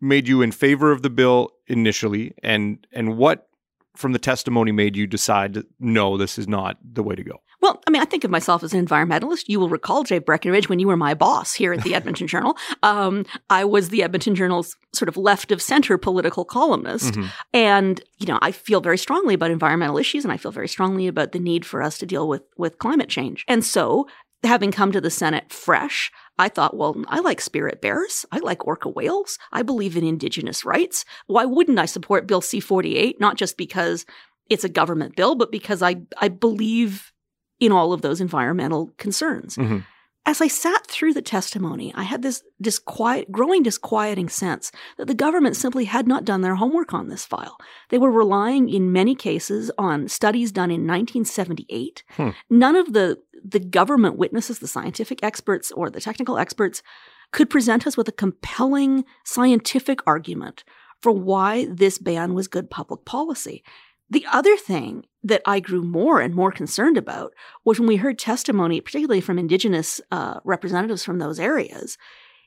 made 0.00 0.28
you 0.28 0.40
in 0.40 0.50
favor 0.50 0.92
of 0.92 1.02
the 1.02 1.10
bill 1.10 1.50
initially, 1.66 2.32
and 2.42 2.86
and 2.92 3.18
what 3.18 3.48
from 3.96 4.12
the 4.12 4.18
testimony 4.18 4.72
made 4.72 4.96
you 4.96 5.06
decide 5.06 5.62
no, 5.78 6.16
this 6.16 6.38
is 6.38 6.48
not 6.48 6.78
the 6.82 7.02
way 7.02 7.16
to 7.16 7.24
go? 7.24 7.42
Well, 7.60 7.82
I 7.86 7.90
mean, 7.90 8.00
I 8.00 8.06
think 8.06 8.24
of 8.24 8.30
myself 8.30 8.62
as 8.62 8.72
an 8.72 8.84
environmentalist. 8.84 9.44
You 9.48 9.60
will 9.60 9.68
recall, 9.68 10.02
Jay 10.04 10.18
Breckenridge, 10.18 10.68
when 10.68 10.78
you 10.78 10.86
were 10.86 10.96
my 10.96 11.14
boss 11.14 11.54
here 11.54 11.72
at 11.72 11.82
the 11.82 11.94
Edmonton 12.00 12.26
Journal. 12.26 12.56
Um, 12.82 13.26
I 13.50 13.64
was 13.64 13.90
the 13.90 14.02
Edmonton 14.02 14.34
Journal's 14.34 14.76
sort 14.92 15.08
of 15.08 15.16
left 15.16 15.52
of 15.52 15.60
center 15.60 15.98
political 15.98 16.44
columnist. 16.44 17.14
Mhm. 17.14 17.30
And, 17.52 18.02
you 18.18 18.26
know, 18.26 18.38
I 18.40 18.52
feel 18.52 18.80
very 18.80 18.98
strongly 18.98 19.34
about 19.34 19.50
environmental 19.50 19.98
issues 19.98 20.24
and 20.24 20.32
I 20.32 20.36
feel 20.36 20.52
very 20.52 20.68
strongly 20.68 21.06
about 21.06 21.32
the 21.32 21.38
need 21.38 21.66
for 21.66 21.82
us 21.82 21.98
to 21.98 22.06
deal 22.06 22.28
with, 22.28 22.42
with 22.56 22.78
climate 22.78 23.08
change. 23.08 23.44
And 23.46 23.64
so, 23.64 24.06
having 24.42 24.72
come 24.72 24.90
to 24.92 25.00
the 25.02 25.10
Senate 25.10 25.52
fresh, 25.52 26.10
I 26.38 26.48
thought, 26.48 26.74
well, 26.74 26.96
I 27.08 27.20
like 27.20 27.42
spirit 27.42 27.82
bears. 27.82 28.24
I 28.32 28.38
like 28.38 28.66
orca 28.66 28.88
whales. 28.88 29.38
I 29.52 29.60
believe 29.62 29.98
in 29.98 30.04
indigenous 30.04 30.64
rights. 30.64 31.04
Why 31.26 31.44
wouldn't 31.44 31.78
I 31.78 31.84
support 31.84 32.26
Bill 32.26 32.40
C 32.40 32.58
48? 32.58 33.20
Not 33.20 33.36
just 33.36 33.58
because 33.58 34.06
it's 34.48 34.64
a 34.64 34.68
government 34.70 35.14
bill, 35.14 35.34
but 35.34 35.52
because 35.52 35.82
I, 35.82 35.96
I 36.18 36.28
believe 36.28 37.09
in 37.60 37.72
all 37.72 37.92
of 37.92 38.02
those 38.02 38.20
environmental 38.20 38.92
concerns. 38.96 39.56
Mhm. 39.56 39.84
As 40.26 40.40
I 40.40 40.48
sat 40.48 40.86
through 40.86 41.14
the 41.14 41.22
testimony, 41.22 41.92
I 41.94 42.02
had 42.02 42.22
this 42.22 42.42
disquiet, 42.60 43.32
growing 43.32 43.62
disquieting 43.62 44.28
sense 44.28 44.70
that 44.98 45.06
the 45.06 45.14
government 45.14 45.56
simply 45.56 45.86
had 45.86 46.06
not 46.06 46.26
done 46.26 46.42
their 46.42 46.56
homework 46.56 46.92
on 46.92 47.08
this 47.08 47.24
file. 47.24 47.56
They 47.88 47.96
were 47.98 48.10
relying 48.10 48.68
in 48.68 48.92
many 48.92 49.14
cases 49.14 49.70
on 49.78 50.08
studies 50.08 50.52
done 50.52 50.70
in 50.70 50.86
1978. 50.86 52.04
Hmm. 52.10 52.30
None 52.50 52.76
of 52.76 52.92
the, 52.92 53.18
the 53.42 53.60
government 53.60 54.16
witnesses, 54.16 54.58
the 54.58 54.68
scientific 54.68 55.22
experts 55.22 55.72
or 55.72 55.88
the 55.88 56.02
technical 56.02 56.36
experts, 56.36 56.82
could 57.32 57.48
present 57.48 57.86
us 57.86 57.96
with 57.96 58.08
a 58.08 58.12
compelling 58.12 59.04
scientific 59.24 60.00
argument 60.06 60.64
for 61.00 61.12
why 61.12 61.66
this 61.70 61.98
ban 61.98 62.34
was 62.34 62.46
good 62.46 62.70
public 62.70 63.04
policy. 63.04 63.64
The 64.10 64.26
other 64.30 64.56
thing 64.56 65.04
that 65.22 65.42
I 65.46 65.60
grew 65.60 65.82
more 65.82 66.20
and 66.20 66.34
more 66.34 66.50
concerned 66.50 66.98
about 66.98 67.32
was 67.64 67.78
when 67.78 67.88
we 67.88 67.96
heard 67.96 68.18
testimony, 68.18 68.80
particularly 68.80 69.20
from 69.20 69.38
Indigenous 69.38 70.00
uh, 70.10 70.40
representatives 70.44 71.04
from 71.04 71.18
those 71.18 71.38
areas, 71.38 71.96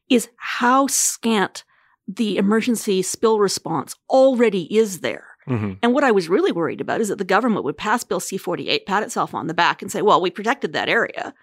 is 0.10 0.28
how 0.38 0.88
scant 0.88 1.64
the 2.08 2.38
emergency 2.38 3.02
spill 3.02 3.40
response 3.40 3.96
already 4.10 4.64
is 4.76 5.00
there. 5.00 5.28
Mhm. 5.48 5.78
And 5.82 5.94
what 5.94 6.04
I 6.04 6.12
was 6.12 6.30
really 6.30 6.52
worried 6.52 6.82
about 6.82 7.02
is 7.02 7.08
that 7.08 7.18
the 7.18 7.24
government 7.24 7.64
would 7.64 7.78
pass 7.78 8.04
Bill 8.04 8.20
C 8.20 8.38
48, 8.38 8.86
pat 8.86 9.04
itself 9.04 9.34
on 9.34 9.48
the 9.48 9.54
back, 9.54 9.82
and 9.82 9.92
say, 9.92 10.02
well, 10.02 10.22
we 10.22 10.30
protected 10.30 10.74
that 10.74 10.90
area. 10.90 11.34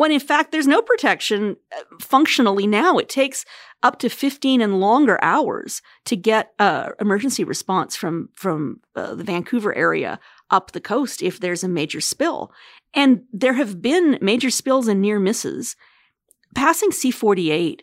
When 0.00 0.12
in 0.12 0.20
fact, 0.20 0.50
there's 0.50 0.66
no 0.66 0.80
protection 0.80 1.58
uh, 1.76 1.82
functionally 2.00 2.66
now. 2.66 2.96
It 2.96 3.10
takes 3.10 3.44
up 3.82 3.98
to 3.98 4.08
15 4.08 4.62
and 4.62 4.80
longer 4.80 5.18
hours 5.20 5.82
to 6.06 6.16
get 6.16 6.54
uh, 6.58 6.92
emergency 6.98 7.44
response 7.44 7.96
from, 7.96 8.30
from 8.32 8.80
uh, 8.96 9.14
the 9.14 9.24
Vancouver 9.24 9.76
area 9.76 10.18
up 10.50 10.72
the 10.72 10.80
coast 10.80 11.20
if 11.20 11.38
there's 11.38 11.62
a 11.62 11.68
major 11.68 12.00
spill. 12.00 12.50
And 12.94 13.24
there 13.30 13.52
have 13.52 13.82
been 13.82 14.18
major 14.22 14.48
spills 14.48 14.88
and 14.88 15.02
near 15.02 15.20
misses. 15.20 15.76
Passing 16.54 16.92
C 16.92 17.10
48 17.10 17.82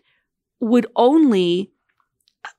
would 0.60 0.88
only 0.96 1.72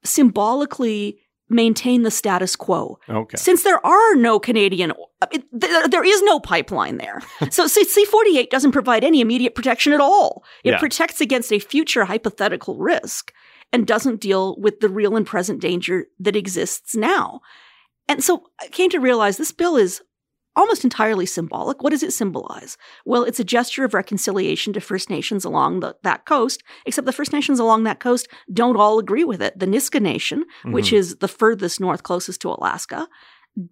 symbolically 0.04 1.18
maintain 1.48 2.02
the 2.02 2.10
status 2.10 2.56
quo. 2.56 2.98
Okay. 3.08 3.36
Since 3.36 3.62
there 3.62 3.84
are 3.84 4.14
no 4.14 4.38
Canadian, 4.38 4.92
it, 5.32 5.44
there, 5.52 5.88
there 5.88 6.04
is 6.04 6.22
no 6.22 6.40
pipeline 6.40 6.98
there. 6.98 7.20
so 7.50 7.66
C 7.66 8.04
48 8.04 8.50
doesn't 8.50 8.72
provide 8.72 9.04
any 9.04 9.20
immediate 9.20 9.54
protection 9.54 9.92
at 9.92 10.00
all. 10.00 10.44
It 10.64 10.70
Yeah. 10.72 10.78
protects 10.78 11.20
against 11.20 11.52
a 11.52 11.58
future 11.58 12.04
hypothetical 12.04 12.76
risk 12.78 13.32
and 13.72 13.86
doesn't 13.86 14.20
deal 14.20 14.56
with 14.58 14.80
the 14.80 14.88
real 14.88 15.16
and 15.16 15.26
present 15.26 15.60
danger 15.60 16.06
that 16.20 16.36
exists 16.36 16.94
now. 16.94 17.40
And 18.08 18.24
so 18.24 18.44
I 18.60 18.68
came 18.68 18.90
to 18.90 18.98
realize 19.00 19.36
this 19.36 19.52
bill 19.52 19.76
is 19.76 20.00
almost 20.58 20.84
entirely 20.84 21.26
symbolic. 21.26 21.82
What 21.82 21.90
does 21.90 22.02
it 22.02 22.12
symbolize? 22.12 22.76
Well, 23.06 23.24
it's 23.24 23.40
a 23.40 23.44
gesture 23.44 23.84
of 23.84 23.94
reconciliation 23.94 24.72
to 24.74 24.80
First 24.80 25.08
Nations 25.10 25.44
along 25.44 25.80
the, 25.80 25.96
that 26.02 26.26
coast, 26.26 26.62
except 26.84 27.06
the 27.06 27.12
First 27.12 27.32
Nations 27.32 27.58
along 27.58 27.84
that 27.84 28.00
coast 28.00 28.28
don't 28.52 28.76
all 28.76 28.98
agree 28.98 29.24
with 29.24 29.40
it. 29.40 29.58
The 29.58 29.66
Nisga'a 29.66 30.02
Nation, 30.02 30.44
which 30.64 30.90
Mhm. 30.90 30.98
is 30.98 31.16
the 31.16 31.28
furthest 31.28 31.80
north 31.80 32.02
closest 32.02 32.40
to 32.42 32.50
Alaska, 32.50 33.08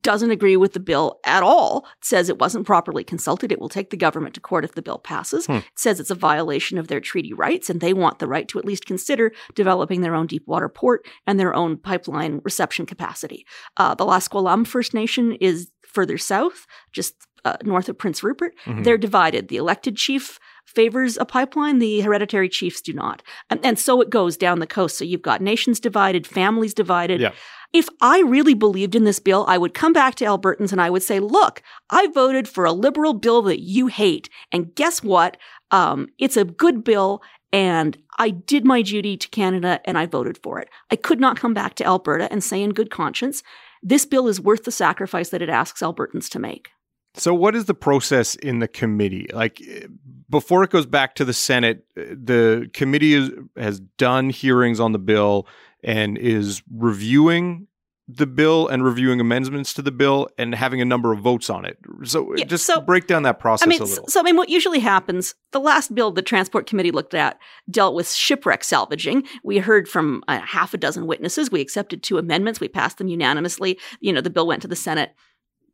doesn't 0.02 0.32
agree 0.32 0.56
with 0.56 0.72
the 0.72 0.80
bill 0.80 1.20
at 1.24 1.44
all. 1.44 1.86
It 2.00 2.04
says 2.04 2.28
it 2.28 2.40
wasn't 2.40 2.66
properly 2.66 3.04
consulted. 3.04 3.52
It 3.52 3.60
will 3.60 3.68
take 3.68 3.90
the 3.90 3.96
government 3.96 4.34
to 4.34 4.40
court 4.40 4.64
if 4.64 4.72
the 4.74 4.82
bill 4.82 4.98
passes. 4.98 5.46
Hmm. 5.46 5.52
It 5.58 5.64
says 5.76 6.00
it's 6.00 6.10
a 6.10 6.16
violation 6.16 6.76
of 6.76 6.88
their 6.88 6.98
treaty 7.00 7.32
rights, 7.32 7.70
and 7.70 7.80
they 7.80 7.92
want 7.92 8.18
the 8.18 8.26
right 8.26 8.48
to 8.48 8.58
at 8.58 8.64
least 8.64 8.84
consider 8.84 9.32
developing 9.54 10.00
their 10.00 10.16
own 10.16 10.26
deep 10.26 10.42
water 10.46 10.68
port 10.68 11.06
and 11.24 11.38
their 11.38 11.54
own 11.54 11.76
pipeline 11.76 12.40
reception 12.42 12.84
capacity. 12.84 13.46
Uh, 13.76 13.94
the 13.94 14.04
Lax 14.04 14.26
Kw'alaams 14.26 14.66
First 14.66 14.92
Nation 14.92 15.32
is 15.40 15.70
further 15.96 16.18
south, 16.18 16.66
just 16.92 17.14
uh, 17.46 17.56
north 17.62 17.88
of 17.88 17.96
Prince 17.96 18.22
Rupert. 18.22 18.52
Mhm. 18.66 18.84
They're 18.84 18.98
divided. 19.08 19.42
The 19.48 19.56
elected 19.56 19.96
chief 19.96 20.38
favors 20.76 21.16
a 21.16 21.24
pipeline, 21.24 21.78
the 21.78 22.00
hereditary 22.00 22.48
chiefs 22.48 22.80
do 22.82 22.92
not. 22.92 23.22
And, 23.50 23.60
and 23.64 23.78
so 23.78 24.00
it 24.02 24.10
goes 24.10 24.36
down 24.36 24.58
the 24.58 24.66
coast. 24.78 24.98
So 24.98 25.04
you've 25.04 25.22
got 25.30 25.40
nations 25.40 25.78
divided, 25.80 26.26
families 26.26 26.74
divided. 26.74 27.20
Yeah. 27.20 27.32
If 27.72 27.88
I 28.00 28.20
really 28.20 28.54
believed 28.54 28.94
in 28.94 29.04
this 29.04 29.20
bill, 29.20 29.44
I 29.48 29.58
would 29.58 29.74
come 29.74 29.92
back 29.92 30.14
to 30.16 30.24
Albertans 30.24 30.72
and 30.72 30.80
I 30.80 30.90
would 30.90 31.02
say, 31.04 31.18
look, 31.20 31.62
I 31.90 32.08
voted 32.08 32.48
for 32.48 32.64
a 32.64 32.72
liberal 32.72 33.14
bill 33.14 33.42
that 33.42 33.60
you 33.60 33.86
hate. 33.86 34.28
And 34.52 34.74
guess 34.74 35.02
what? 35.02 35.36
Um, 35.70 36.08
it's 36.18 36.36
a 36.36 36.44
good 36.44 36.82
bill. 36.84 37.22
And 37.52 37.96
I 38.18 38.30
did 38.30 38.64
my 38.64 38.82
duty 38.82 39.16
to 39.16 39.28
Canada 39.28 39.80
and 39.84 39.96
I 39.96 40.06
voted 40.06 40.36
for 40.42 40.58
it. 40.62 40.68
I 40.90 40.96
could 40.96 41.20
not 41.20 41.38
come 41.38 41.54
back 41.54 41.74
to 41.76 41.86
Alberta 41.86 42.26
and 42.32 42.42
say 42.42 42.60
in 42.62 42.70
good 42.70 42.90
conscience, 42.90 43.42
this 43.86 44.04
bill 44.04 44.26
is 44.26 44.40
worth 44.40 44.64
the 44.64 44.72
sacrifice 44.72 45.28
that 45.28 45.40
it 45.40 45.48
asks 45.48 45.80
Albertans 45.80 46.28
to 46.30 46.40
make. 46.40 46.70
So, 47.14 47.32
what 47.32 47.54
is 47.54 47.64
the 47.64 47.74
process 47.74 48.34
in 48.34 48.58
the 48.58 48.68
committee? 48.68 49.28
Like, 49.32 49.62
eh, 49.62 49.86
before 50.28 50.64
it 50.64 50.70
goes 50.70 50.86
back 50.86 51.14
to 51.14 51.24
the 51.24 51.32
Senate, 51.32 51.86
eh, 51.96 52.06
the 52.10 52.68
committee 52.74 53.14
is, 53.14 53.30
has 53.56 53.80
done 53.96 54.28
hearings 54.28 54.80
on 54.80 54.92
the 54.92 54.98
bill 54.98 55.46
and 55.82 56.18
is 56.18 56.62
reviewing 56.70 57.68
the 58.08 58.26
bill 58.26 58.68
and 58.68 58.84
reviewing 58.84 59.20
amendments 59.20 59.74
to 59.74 59.82
the 59.82 59.90
bill 59.90 60.28
and 60.38 60.54
having 60.54 60.80
a 60.80 60.84
number 60.84 61.12
of 61.12 61.18
votes 61.18 61.50
on 61.50 61.64
it. 61.64 61.76
So, 62.04 62.34
Yeah, 62.36 62.44
just 62.44 62.64
so- 62.64 62.80
break 62.80 63.08
down 63.08 63.24
that 63.24 63.40
process 63.40 63.66
I 63.66 63.68
mean, 63.68 63.82
a 63.82 63.86
so, 63.86 64.20
I 64.20 64.22
mean, 64.22 64.36
what 64.36 64.48
usually 64.48 64.78
happens? 64.78 65.34
The 65.50 65.58
last 65.58 65.92
bill 65.92 66.12
the 66.12 66.22
Transport 66.22 66.66
Committee 66.66 66.92
looked 66.92 67.14
at 67.14 67.38
dealt 67.68 67.94
with 67.96 68.12
shipwreck 68.12 68.62
salvaging. 68.62 69.24
We 69.42 69.58
heard 69.58 69.88
from 69.88 70.22
a 70.28 70.38
half 70.38 70.72
a 70.72 70.76
dozen 70.76 71.06
witnesses. 71.06 71.50
We 71.50 71.60
accepted 71.60 72.02
two 72.04 72.16
amendments. 72.18 72.60
We 72.60 72.68
passed 72.68 72.98
them 72.98 73.08
unanimously. 73.08 73.78
You 74.00 74.12
know, 74.12 74.20
the 74.20 74.30
bill 74.30 74.46
went 74.46 74.62
to 74.62 74.68
the 74.68 74.76
Senate. 74.76 75.12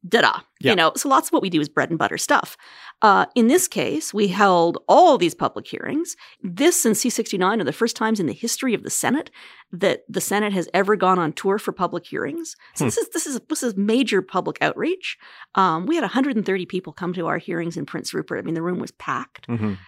Da-da. 0.09 0.41
Yeah. 0.61 0.71
You 0.71 0.77
know, 0.77 0.93
so 0.97 1.09
lots 1.09 1.29
of 1.29 1.33
what 1.33 1.43
we 1.43 1.51
do 1.51 1.61
is 1.61 1.69
bread 1.69 1.91
and 1.91 1.99
butter 1.99 2.19
stuff. 2.19 2.57
Uh, 3.03 3.27
in 3.35 3.49
this 3.49 3.67
case, 3.67 4.15
we 4.15 4.29
held 4.29 4.79
all 4.89 5.19
these 5.19 5.35
public 5.35 5.67
hearings. 5.67 6.17
This 6.43 6.85
and 6.87 6.95
C69 6.95 7.61
are 7.61 7.65
the 7.65 7.73
first 7.73 7.97
times 7.97 8.21
in 8.21 8.27
the 8.27 8.33
history 8.33 8.75
of 8.75 8.85
the 8.85 8.91
Senate 8.91 9.31
that 9.73 10.05
the 10.09 10.21
Senate 10.21 10.53
has 10.53 10.69
ever 10.73 10.95
gone 10.95 11.19
on 11.19 11.33
tour 11.33 11.59
for 11.59 11.73
public 11.73 12.07
hearings. 12.07 12.55
So 12.77 12.85
Hmm. 12.85 12.89
this 12.89 12.99
is 12.99 13.09
this 13.11 13.27
is 13.27 13.41
this 13.49 13.63
is 13.65 13.77
major 13.77 14.23
public 14.23 14.59
outreach. 14.61 15.19
Um, 15.57 15.87
we 15.87 15.97
had 15.97 16.03
130 16.05 16.65
people 16.67 16.93
come 16.93 17.13
to 17.15 17.27
our 17.27 17.39
hearings 17.39 17.77
in 17.77 17.87
Prince 17.87 18.15
Rupert. 18.15 18.39
I 18.39 18.43
mean, 18.43 18.55
the 18.55 18.63
room 18.63 18.79
was 18.79 18.93
packed. 18.93 19.49
Mhm. 19.49 19.79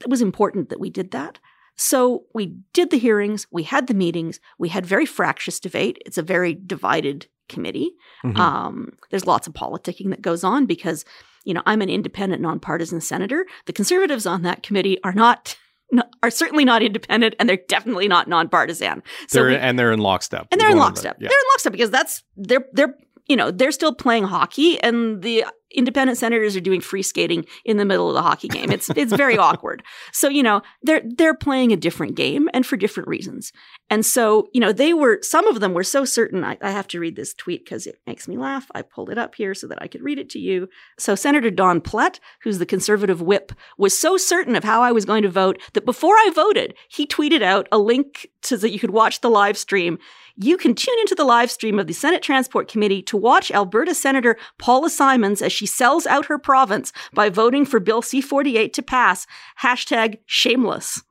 It 0.00 0.08
was 0.10 0.20
important 0.22 0.68
that 0.68 0.78
we 0.80 0.90
did 0.90 1.10
that. 1.12 1.38
So 1.74 2.24
we 2.34 2.58
did 2.74 2.90
the 2.90 2.98
hearings, 2.98 3.46
we 3.50 3.62
had 3.62 3.86
the 3.86 3.94
meetings, 3.94 4.40
we 4.58 4.68
had 4.68 4.84
very 4.84 5.06
fractious 5.06 5.58
debate. 5.58 5.96
It's 6.04 6.18
a 6.18 6.22
very 6.22 6.54
divided 6.54 7.28
committee. 7.52 7.90
Mhm. 8.24 8.38
Um, 8.38 8.74
there's 9.10 9.26
lots 9.26 9.46
of 9.46 9.52
politicking 9.54 10.10
that 10.10 10.22
goes 10.22 10.42
on 10.44 10.66
because, 10.66 11.04
you 11.44 11.54
know, 11.54 11.62
I'm 11.66 11.82
an 11.82 11.88
independent, 11.90 12.40
nonpartisan 12.42 13.00
senator. 13.00 13.46
The 13.66 13.72
conservatives 13.72 14.26
on 14.26 14.42
that 14.42 14.62
committee 14.62 14.96
are 15.04 15.12
not. 15.12 15.56
no- 15.94 16.08
Are 16.22 16.30
certainly 16.30 16.64
not 16.64 16.82
independent, 16.82 17.34
and 17.38 17.48
they're 17.48 17.64
definitely 17.68 18.08
not 18.08 18.26
nonpartisan. 18.26 19.02
So 19.28 19.40
they're, 19.40 19.48
we- 19.50 19.56
and 19.56 19.78
they're 19.78 19.92
in 19.92 20.00
lockstep. 20.00 20.46
and 20.50 20.58
they're 20.60 20.70
in 20.70 20.78
lockstep. 20.78 21.18
the- 21.18 21.24
yeah. 21.24 21.28
They're 21.28 21.38
in 21.44 21.48
lockstep 21.52 21.72
because 21.72 21.90
that's 21.90 22.22
they're 22.36 22.64
they're 22.72 22.94
you 23.26 23.36
know 23.36 23.50
they're 23.50 23.72
still 23.80 23.94
playing 23.94 24.24
hockey, 24.24 24.80
and 24.82 25.22
the 25.22 25.44
independent 25.74 26.18
senators 26.18 26.56
are 26.56 26.60
doing 26.60 26.80
free 26.80 27.02
skating 27.02 27.46
in 27.64 27.76
the 27.76 27.84
middle 27.84 28.08
of 28.08 28.14
the 28.14 28.22
hockey 28.22 28.48
game. 28.48 28.70
It's 28.70 28.90
it's 28.90 29.12
very 29.12 29.38
awkward. 29.48 29.82
So 30.12 30.28
you 30.28 30.42
know 30.42 30.62
they're 30.82 31.02
they're 31.04 31.34
playing 31.34 31.72
a 31.72 31.76
different 31.76 32.14
game 32.14 32.48
and 32.52 32.66
for 32.66 32.76
different 32.76 33.08
reasons. 33.08 33.52
And 33.90 34.04
so 34.04 34.48
you 34.52 34.60
know 34.60 34.72
they 34.72 34.94
were 34.94 35.18
some 35.22 35.46
of 35.46 35.60
them 35.60 35.74
were 35.74 35.84
so 35.84 36.04
certain. 36.04 36.44
I, 36.44 36.58
I 36.62 36.70
have 36.70 36.88
to 36.88 37.00
read 37.00 37.16
this 37.16 37.34
tweet 37.34 37.64
because 37.64 37.86
it 37.86 37.98
makes 38.06 38.28
me 38.28 38.36
laugh. 38.36 38.70
I 38.74 38.82
pulled 38.82 39.10
it 39.10 39.18
up 39.18 39.34
here 39.34 39.54
so 39.54 39.66
that 39.68 39.82
I 39.82 39.88
could 39.88 40.02
read 40.02 40.18
it 40.18 40.30
to 40.30 40.38
you. 40.38 40.68
So 40.98 41.14
Senator 41.14 41.50
Don 41.50 41.80
Plett, 41.80 42.18
who's 42.42 42.58
the 42.58 42.66
conservative 42.66 43.20
whip, 43.20 43.52
was 43.78 43.98
so 43.98 44.16
certain 44.16 44.56
of 44.56 44.64
how 44.64 44.82
I 44.82 44.92
was 44.92 45.04
going 45.04 45.22
to 45.22 45.28
vote 45.28 45.60
that 45.74 45.84
before 45.84 46.14
I 46.14 46.30
voted, 46.34 46.74
he 46.88 47.06
tweeted 47.06 47.42
out 47.42 47.68
a 47.72 47.78
link 47.78 48.28
so 48.42 48.56
that 48.56 48.70
you 48.70 48.78
could 48.78 48.90
watch 48.90 49.20
the 49.20 49.30
live 49.30 49.56
stream. 49.56 49.98
You 50.36 50.56
can 50.56 50.74
tune 50.74 50.98
into 51.00 51.14
the 51.14 51.24
live 51.24 51.50
stream 51.50 51.78
of 51.78 51.86
the 51.86 51.92
Senate 51.92 52.22
Transport 52.22 52.68
Committee 52.68 53.02
to 53.02 53.16
watch 53.16 53.50
Alberta 53.50 53.94
Senator 53.94 54.36
Paula 54.58 54.88
Simons 54.90 55.42
as 55.42 55.52
she 55.52 55.66
sells 55.66 56.06
out 56.06 56.26
her 56.26 56.38
province 56.38 56.92
by 57.12 57.28
voting 57.28 57.64
for 57.66 57.80
Bill 57.80 58.02
C 58.02 58.20
48 58.20 58.72
to 58.74 58.82
pass. 58.82 59.26
Hashtag 59.62 60.18
shameless. 60.26 61.02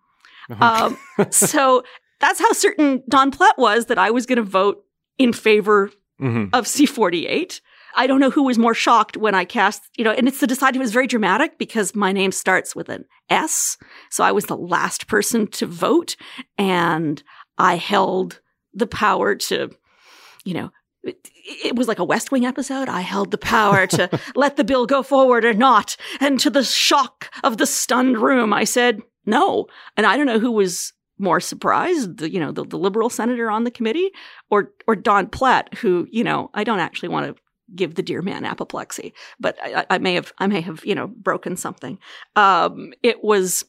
Um, 0.59 0.97
so 1.29 1.83
that's 2.19 2.39
how 2.39 2.51
certain 2.51 3.03
Don 3.09 3.31
Plett 3.31 3.57
was 3.57 3.85
that 3.87 3.97
I 3.97 4.11
was 4.11 4.25
going 4.25 4.37
to 4.37 4.43
vote 4.43 4.83
in 5.17 5.33
favor 5.33 5.91
Mhm. 6.19 6.49
of 6.53 6.67
C 6.67 6.85
48. 6.85 7.61
I 7.95 8.05
don't 8.07 8.19
know 8.19 8.29
who 8.29 8.43
was 8.43 8.57
more 8.59 8.73
shocked 8.75 9.17
when 9.17 9.33
I 9.35 9.43
cast, 9.43 9.81
you 9.97 10.03
know, 10.03 10.11
and 10.11 10.27
it's 10.27 10.39
the 10.39 10.47
decide 10.47 10.75
it 10.75 10.79
was 10.79 10.93
very 10.93 11.07
dramatic 11.07 11.57
because 11.57 11.93
my 11.95 12.11
name 12.11 12.31
starts 12.31 12.75
with 12.75 12.89
an 12.89 13.05
S. 13.29 13.77
So 14.09 14.23
I 14.23 14.31
was 14.31 14.45
the 14.45 14.55
last 14.55 15.07
person 15.07 15.47
to 15.47 15.65
vote 15.65 16.15
and 16.59 17.21
I 17.57 17.75
held 17.75 18.39
the 18.73 18.87
power 18.87 19.35
to, 19.35 19.69
you 20.43 20.53
know, 20.53 20.71
it, 21.03 21.29
it 21.63 21.75
was 21.75 21.87
like 21.87 21.99
a 21.99 22.03
West 22.03 22.31
Wing 22.31 22.45
episode. 22.45 22.89
I 22.89 23.01
held 23.01 23.31
the 23.31 23.37
power 23.37 23.87
to 23.87 24.09
let 24.35 24.55
the 24.55 24.63
bill 24.63 24.85
go 24.85 25.03
forward 25.03 25.45
or 25.45 25.53
not. 25.53 25.97
And 26.19 26.39
to 26.39 26.49
the 26.49 26.63
shock 26.63 27.33
of 27.43 27.57
the 27.57 27.65
stunned 27.65 28.19
room, 28.19 28.53
I 28.53 28.63
said 28.63 29.01
no. 29.25 29.67
And 29.97 30.05
I 30.05 30.17
don't 30.17 30.27
know 30.27 30.39
who 30.39 30.51
was 30.51 30.93
more 31.17 31.39
surprised, 31.39 32.17
the, 32.17 32.31
you 32.31 32.39
know, 32.39 32.51
the, 32.51 32.65
the 32.65 32.77
liberal 32.77 33.09
senator 33.09 33.49
on 33.49 33.63
the 33.63 33.71
committee 33.71 34.11
or, 34.49 34.71
or 34.87 34.95
Don 34.95 35.27
Plett, 35.27 35.75
who, 35.75 36.07
you 36.11 36.23
know, 36.23 36.49
I 36.53 36.63
don't 36.63 36.79
actually 36.79 37.09
want 37.09 37.27
to 37.27 37.41
give 37.75 37.95
the 37.95 38.01
dear 38.01 38.21
man 38.21 38.43
apoplexy, 38.43 39.13
but 39.39 39.57
I, 39.63 39.85
I 39.89 39.97
may 39.99 40.15
have, 40.15 40.33
I 40.39 40.47
may 40.47 40.61
have, 40.61 40.83
you 40.83 40.95
know, 40.95 41.07
broken 41.07 41.55
something. 41.55 41.99
Um, 42.35 42.91
it 43.03 43.23
was, 43.23 43.63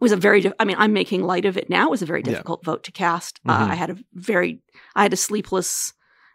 was 0.00 0.12
a 0.12 0.16
very, 0.16 0.40
di- 0.40 0.52
I 0.58 0.64
mean, 0.64 0.76
I'm 0.78 0.92
making 0.92 1.22
light 1.22 1.44
of 1.44 1.56
it 1.56 1.68
now. 1.70 1.86
It 1.86 1.90
was 1.90 2.02
a 2.02 2.06
very 2.06 2.22
Yeah. 2.24 2.30
difficult 2.32 2.64
vote 2.64 2.82
to 2.84 2.92
cast. 2.92 3.40
Uh, 3.46 3.66
Mhm. 3.66 3.70
I 3.70 3.74
had 3.74 3.90
a 3.90 3.96
very, 4.14 4.60
I 4.96 5.02
had 5.02 5.12
a 5.12 5.16
sleepless 5.16 5.92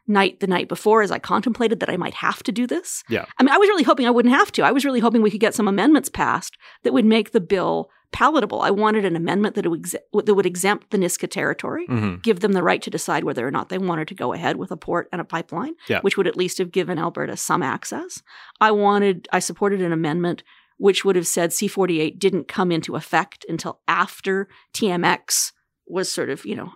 night 0.08 0.40
the 0.40 0.46
night 0.48 0.70
before 0.70 1.02
as 1.02 1.10
I 1.10 1.18
contemplated 1.18 1.80
that 1.80 1.90
I 1.90 1.98
might 1.98 2.14
have 2.16 2.44
to 2.44 2.52
do 2.52 2.68
this. 2.68 3.04
Yeah. 3.10 3.26
I 3.40 3.44
mean, 3.44 3.50
I 3.52 3.58
was 3.58 3.68
really 3.68 3.82
hoping 3.84 4.06
I 4.06 4.12
wouldn't 4.12 4.36
have 4.36 4.52
to. 4.54 4.62
I 4.62 4.72
was 4.72 4.86
really 4.86 5.00
hoping 5.00 5.24
we 5.24 5.32
could 5.32 5.40
get 5.40 5.56
some 5.56 5.68
amendments 5.68 6.10
passed 6.10 6.56
that 6.84 6.94
would 6.94 7.06
make 7.06 7.32
the 7.32 7.42
bill 7.42 7.90
palatable. 8.12 8.62
I 8.62 8.70
wanted 8.70 9.04
an 9.04 9.16
amendment 9.16 9.56
that 9.56 9.68
would, 9.68 9.84
that 10.26 10.36
would 10.36 10.46
exempt 10.46 10.92
the 10.92 10.98
Nisga'a 11.00 11.28
territory 11.30 11.88
Mhm. 11.88 12.22
give 12.22 12.40
them 12.42 12.52
the 12.54 12.62
right 12.64 12.82
to 12.84 12.92
decide 12.92 13.24
whether 13.24 13.46
or 13.46 13.52
not 13.52 13.70
they 13.70 13.80
wanted 13.80 14.08
to 14.10 14.16
go 14.16 14.32
ahead 14.32 14.58
with 14.58 14.70
a 14.72 14.78
port 14.78 15.10
and 15.12 15.20
a 15.20 15.26
pipeline, 15.26 15.74
Yeah. 15.90 16.02
which 16.02 16.16
would 16.18 16.28
at 16.28 16.38
least 16.38 16.60
have 16.60 16.72
given 16.72 17.00
Alberta 17.00 17.36
some 17.36 17.64
access. 17.64 18.22
I 18.62 18.70
wanted, 18.72 19.28
I 19.34 19.40
supported 19.40 19.82
an 19.82 19.92
amendment 19.92 20.44
which 20.78 21.06
would 21.06 21.16
have 21.16 21.28
said 21.28 21.52
C48 21.52 22.20
didn't 22.20 22.48
come 22.48 22.72
into 22.72 22.96
effect 22.96 23.46
until 23.48 23.80
after 23.88 24.48
TMX 24.74 25.52
was 25.88 26.12
sort 26.12 26.30
of, 26.30 26.46
you 26.46 26.56
know, 26.56 26.74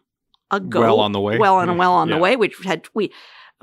a 0.51 0.59
go. 0.59 0.81
Well 0.81 0.99
on 0.99 1.11
the 1.11 1.19
way. 1.19 1.37
Well 1.37 1.55
on 1.57 1.77
well 1.77 1.93
on 1.93 2.09
Yeah. 2.09 2.15
the 2.15 2.21
way, 2.21 2.35
which 2.35 2.55
had 2.63 2.87
we 2.93 3.11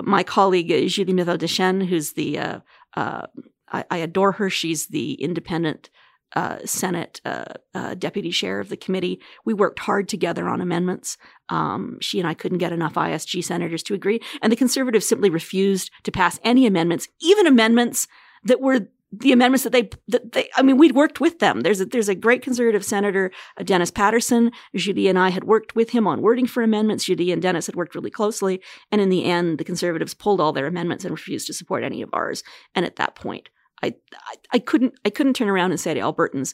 my 0.01 0.23
colleague 0.23 0.71
uh, 0.71 0.87
Julie 0.87 1.13
Miville-Dechêne, 1.13 1.87
who's 1.87 2.13
the 2.13 2.37
uh, 2.39 2.59
uh, 2.95 3.27
I, 3.71 3.83
I, 3.89 3.97
adore 3.97 4.33
her. 4.33 4.49
She's 4.49 4.87
the 4.87 5.13
independent 5.13 5.89
uh, 6.35 6.59
Senate 6.65 7.19
uh, 7.25 7.45
uh, 7.73 7.95
deputy 7.95 8.31
chair 8.31 8.59
of 8.59 8.69
the 8.69 8.77
committee. 8.77 9.19
We 9.43 9.53
worked 9.53 9.79
hard 9.79 10.07
together 10.07 10.47
on 10.47 10.61
amendments. 10.61 11.17
Um, 11.49 11.97
she 11.99 12.19
and 12.19 12.27
I 12.27 12.33
couldn't 12.33 12.59
get 12.59 12.71
enough 12.71 12.93
ISG 12.93 13.43
senators 13.43 13.83
to 13.83 13.93
agree, 13.93 14.21
and 14.41 14.51
the 14.51 14.57
conservatives 14.57 15.07
simply 15.07 15.29
refused 15.29 15.89
to 16.03 16.11
pass 16.11 16.39
any 16.43 16.65
amendments, 16.65 17.07
even 17.19 17.47
amendments 17.47 18.07
that 18.43 18.61
were 18.61 18.87
the 19.19 19.31
amendments 19.31 19.63
that 19.63 19.71
they 19.71 19.89
that 20.07 20.31
they 20.33 20.49
I 20.55 20.61
mean 20.61 20.77
we'd 20.77 20.95
worked 20.95 21.19
with 21.19 21.39
them. 21.39 21.61
There's 21.61 21.81
a 21.81 21.85
there's 21.85 22.09
a 22.09 22.15
great 22.15 22.41
conservative 22.41 22.83
senator 22.83 23.31
uh, 23.57 23.63
Dennis 23.63 23.91
Patterson. 23.91 24.51
Judy 24.75 25.07
and 25.07 25.17
I 25.17 25.29
had 25.29 25.43
worked 25.43 25.75
with 25.75 25.91
him 25.91 26.07
on 26.07 26.21
wording 26.21 26.45
for 26.47 26.63
amendments. 26.63 27.05
Judy 27.05 27.31
and 27.31 27.41
Dennis 27.41 27.65
had 27.65 27.75
worked 27.75 27.95
really 27.95 28.11
closely, 28.11 28.61
and 28.91 29.01
in 29.01 29.09
the 29.09 29.25
end, 29.25 29.57
the 29.57 29.63
conservatives 29.63 30.13
pulled 30.13 30.41
all 30.41 30.53
their 30.53 30.67
amendments 30.67 31.03
and 31.03 31.11
refused 31.11 31.47
to 31.47 31.53
support 31.53 31.83
any 31.83 32.01
of 32.01 32.09
ours. 32.13 32.43
And 32.75 32.85
at 32.85 32.97
that 32.97 33.15
point, 33.15 33.49
I 33.83 33.95
I, 34.13 34.35
I 34.53 34.59
couldn't 34.59 34.93
I 35.05 35.09
couldn't 35.09 35.35
turn 35.35 35.49
around 35.49 35.71
and 35.71 35.79
say 35.79 35.93
to 35.93 35.99
Albertans, 35.99 36.53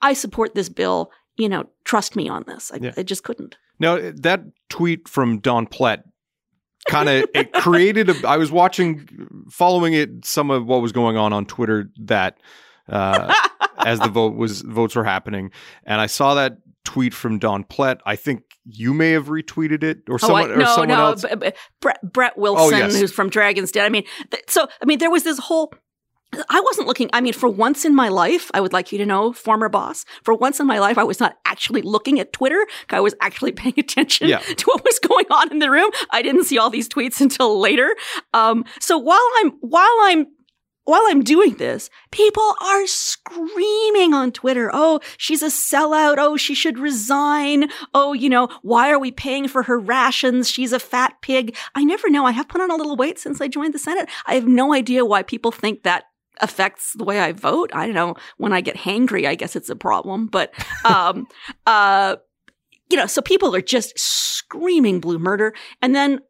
I 0.00 0.12
support 0.12 0.54
this 0.54 0.68
bill. 0.68 1.10
You 1.36 1.48
know, 1.48 1.64
trust 1.84 2.14
me 2.14 2.28
on 2.28 2.44
this. 2.46 2.70
I, 2.72 2.78
yeah. 2.80 2.92
I 2.96 3.02
just 3.02 3.24
couldn't. 3.24 3.56
Now 3.80 3.98
that 3.98 4.42
tweet 4.68 5.08
from 5.08 5.40
Don 5.40 5.66
Plett 5.66 6.04
kind 6.88 7.08
of 7.08 7.28
it 7.34 7.52
created 7.52 8.10
a 8.10 8.28
I 8.28 8.36
was 8.36 8.52
watching 8.52 9.08
following 9.50 9.94
it 9.94 10.24
some 10.24 10.50
of 10.50 10.66
what 10.66 10.82
was 10.82 10.92
going 10.92 11.16
on 11.16 11.32
on 11.32 11.46
Twitter 11.46 11.90
that 12.02 12.38
uh, 12.88 13.32
as 13.84 14.00
the 14.00 14.08
vote 14.12 14.34
was 14.34 14.62
votes 14.62 14.94
were 14.94 15.04
happening 15.04 15.50
and 15.84 16.00
I 16.00 16.06
saw 16.06 16.34
that 16.34 16.58
tweet 16.84 17.14
from 17.14 17.38
Don 17.38 17.64
Plett. 17.64 18.00
I 18.04 18.16
think 18.16 18.42
you 18.64 18.94
may 18.94 19.10
have 19.10 19.26
retweeted 19.26 19.82
it 19.82 20.02
or 20.08 20.18
someone 20.18 20.50
oh, 20.50 20.54
I, 20.54 20.56
no, 20.56 20.62
or 20.62 20.66
someone 20.66 20.88
no, 20.88 21.06
else. 21.06 21.24
B- 21.24 21.34
B- 21.36 21.52
Brett, 21.80 22.12
Brett 22.12 22.38
Wilson, 22.38 22.74
oh, 22.74 22.78
yes. 22.78 22.96
who's 22.98 23.12
from 23.12 23.30
Dragon's 23.30 23.72
Den. 23.72 23.84
I 23.84 23.88
mean, 23.88 24.04
th- 24.30 24.44
so 24.48 24.68
I 24.80 24.84
mean, 24.84 24.98
there 24.98 25.10
was 25.10 25.24
this 25.24 25.38
whole 25.38 25.72
I 26.48 26.60
wasn't 26.60 26.88
looking, 26.88 27.10
I 27.12 27.20
mean, 27.20 27.32
for 27.32 27.48
once 27.48 27.84
in 27.84 27.94
my 27.94 28.08
life, 28.08 28.50
I 28.54 28.60
would 28.60 28.72
like 28.72 28.92
you 28.92 28.98
to 28.98 29.06
know, 29.06 29.32
former 29.32 29.68
boss, 29.68 30.04
for 30.22 30.34
once 30.34 30.60
in 30.60 30.66
my 30.66 30.78
life, 30.78 30.98
I 30.98 31.04
was 31.04 31.20
not 31.20 31.36
actually 31.54 31.82
looking 31.82 32.18
at 32.18 32.32
Twitter. 32.32 32.66
I 32.90 32.98
was 32.98 33.14
actually 33.20 33.52
paying 33.62 33.78
attention 33.78 34.26
yeah. 34.28 34.40
to 34.40 34.64
what 34.66 34.84
was 34.84 34.98
going 34.98 35.26
on 35.30 35.52
in 35.52 35.60
the 35.60 35.70
room. 35.70 35.90
I 36.10 36.20
didn't 36.20 36.44
see 36.44 36.58
all 36.58 36.68
these 36.68 36.88
tweets 36.88 37.20
until 37.26 37.60
later. 37.60 37.94
Um, 38.32 38.64
so 38.80 38.98
while 38.98 39.28
I'm, 39.38 39.52
while 39.60 39.98
I'm, 40.02 40.26
while 40.82 41.02
I'm 41.06 41.22
doing 41.22 41.54
this, 41.54 41.88
people 42.10 42.56
are 42.60 42.86
screaming 42.86 44.12
on 44.12 44.32
Twitter. 44.32 44.70
Oh, 44.72 45.00
she's 45.16 45.42
a 45.42 45.46
sellout. 45.46 46.16
Oh, 46.18 46.36
she 46.36 46.54
should 46.54 46.78
resign. 46.78 47.70
Oh, 47.94 48.12
you 48.12 48.28
know, 48.28 48.48
why 48.62 48.90
are 48.90 48.98
we 48.98 49.10
paying 49.10 49.48
for 49.48 49.62
her 49.62 49.78
rations? 49.78 50.50
She's 50.50 50.74
a 50.74 50.78
fat 50.78 51.14
pig. 51.22 51.56
I 51.74 51.84
never 51.84 52.10
know. 52.10 52.26
I 52.26 52.32
have 52.32 52.48
put 52.48 52.60
on 52.60 52.70
a 52.70 52.76
little 52.76 52.96
weight 52.96 53.18
since 53.18 53.40
I 53.40 53.48
joined 53.48 53.72
the 53.72 53.78
Senate. 53.78 54.10
I 54.26 54.34
have 54.34 54.46
no 54.46 54.74
idea 54.74 55.06
why 55.06 55.22
people 55.22 55.52
think 55.52 55.84
that 55.84 56.04
affects 56.40 56.92
the 56.94 57.04
way 57.04 57.20
I 57.20 57.32
vote. 57.32 57.70
I 57.74 57.86
don't 57.86 57.94
know. 57.94 58.14
When 58.36 58.52
I 58.52 58.60
get 58.60 58.76
hangry, 58.76 59.26
I 59.26 59.34
guess 59.34 59.56
it's 59.56 59.70
a 59.70 59.76
problem. 59.76 60.26
But 60.26 60.52
um, 60.84 61.26
uh, 61.66 62.16
you 62.90 62.96
know, 62.96 63.06
so 63.06 63.22
people 63.22 63.54
are 63.54 63.62
just 63.62 63.98
screaming 63.98 65.00
blue 65.00 65.18
murder, 65.18 65.54
and 65.80 65.94
then 65.94 66.20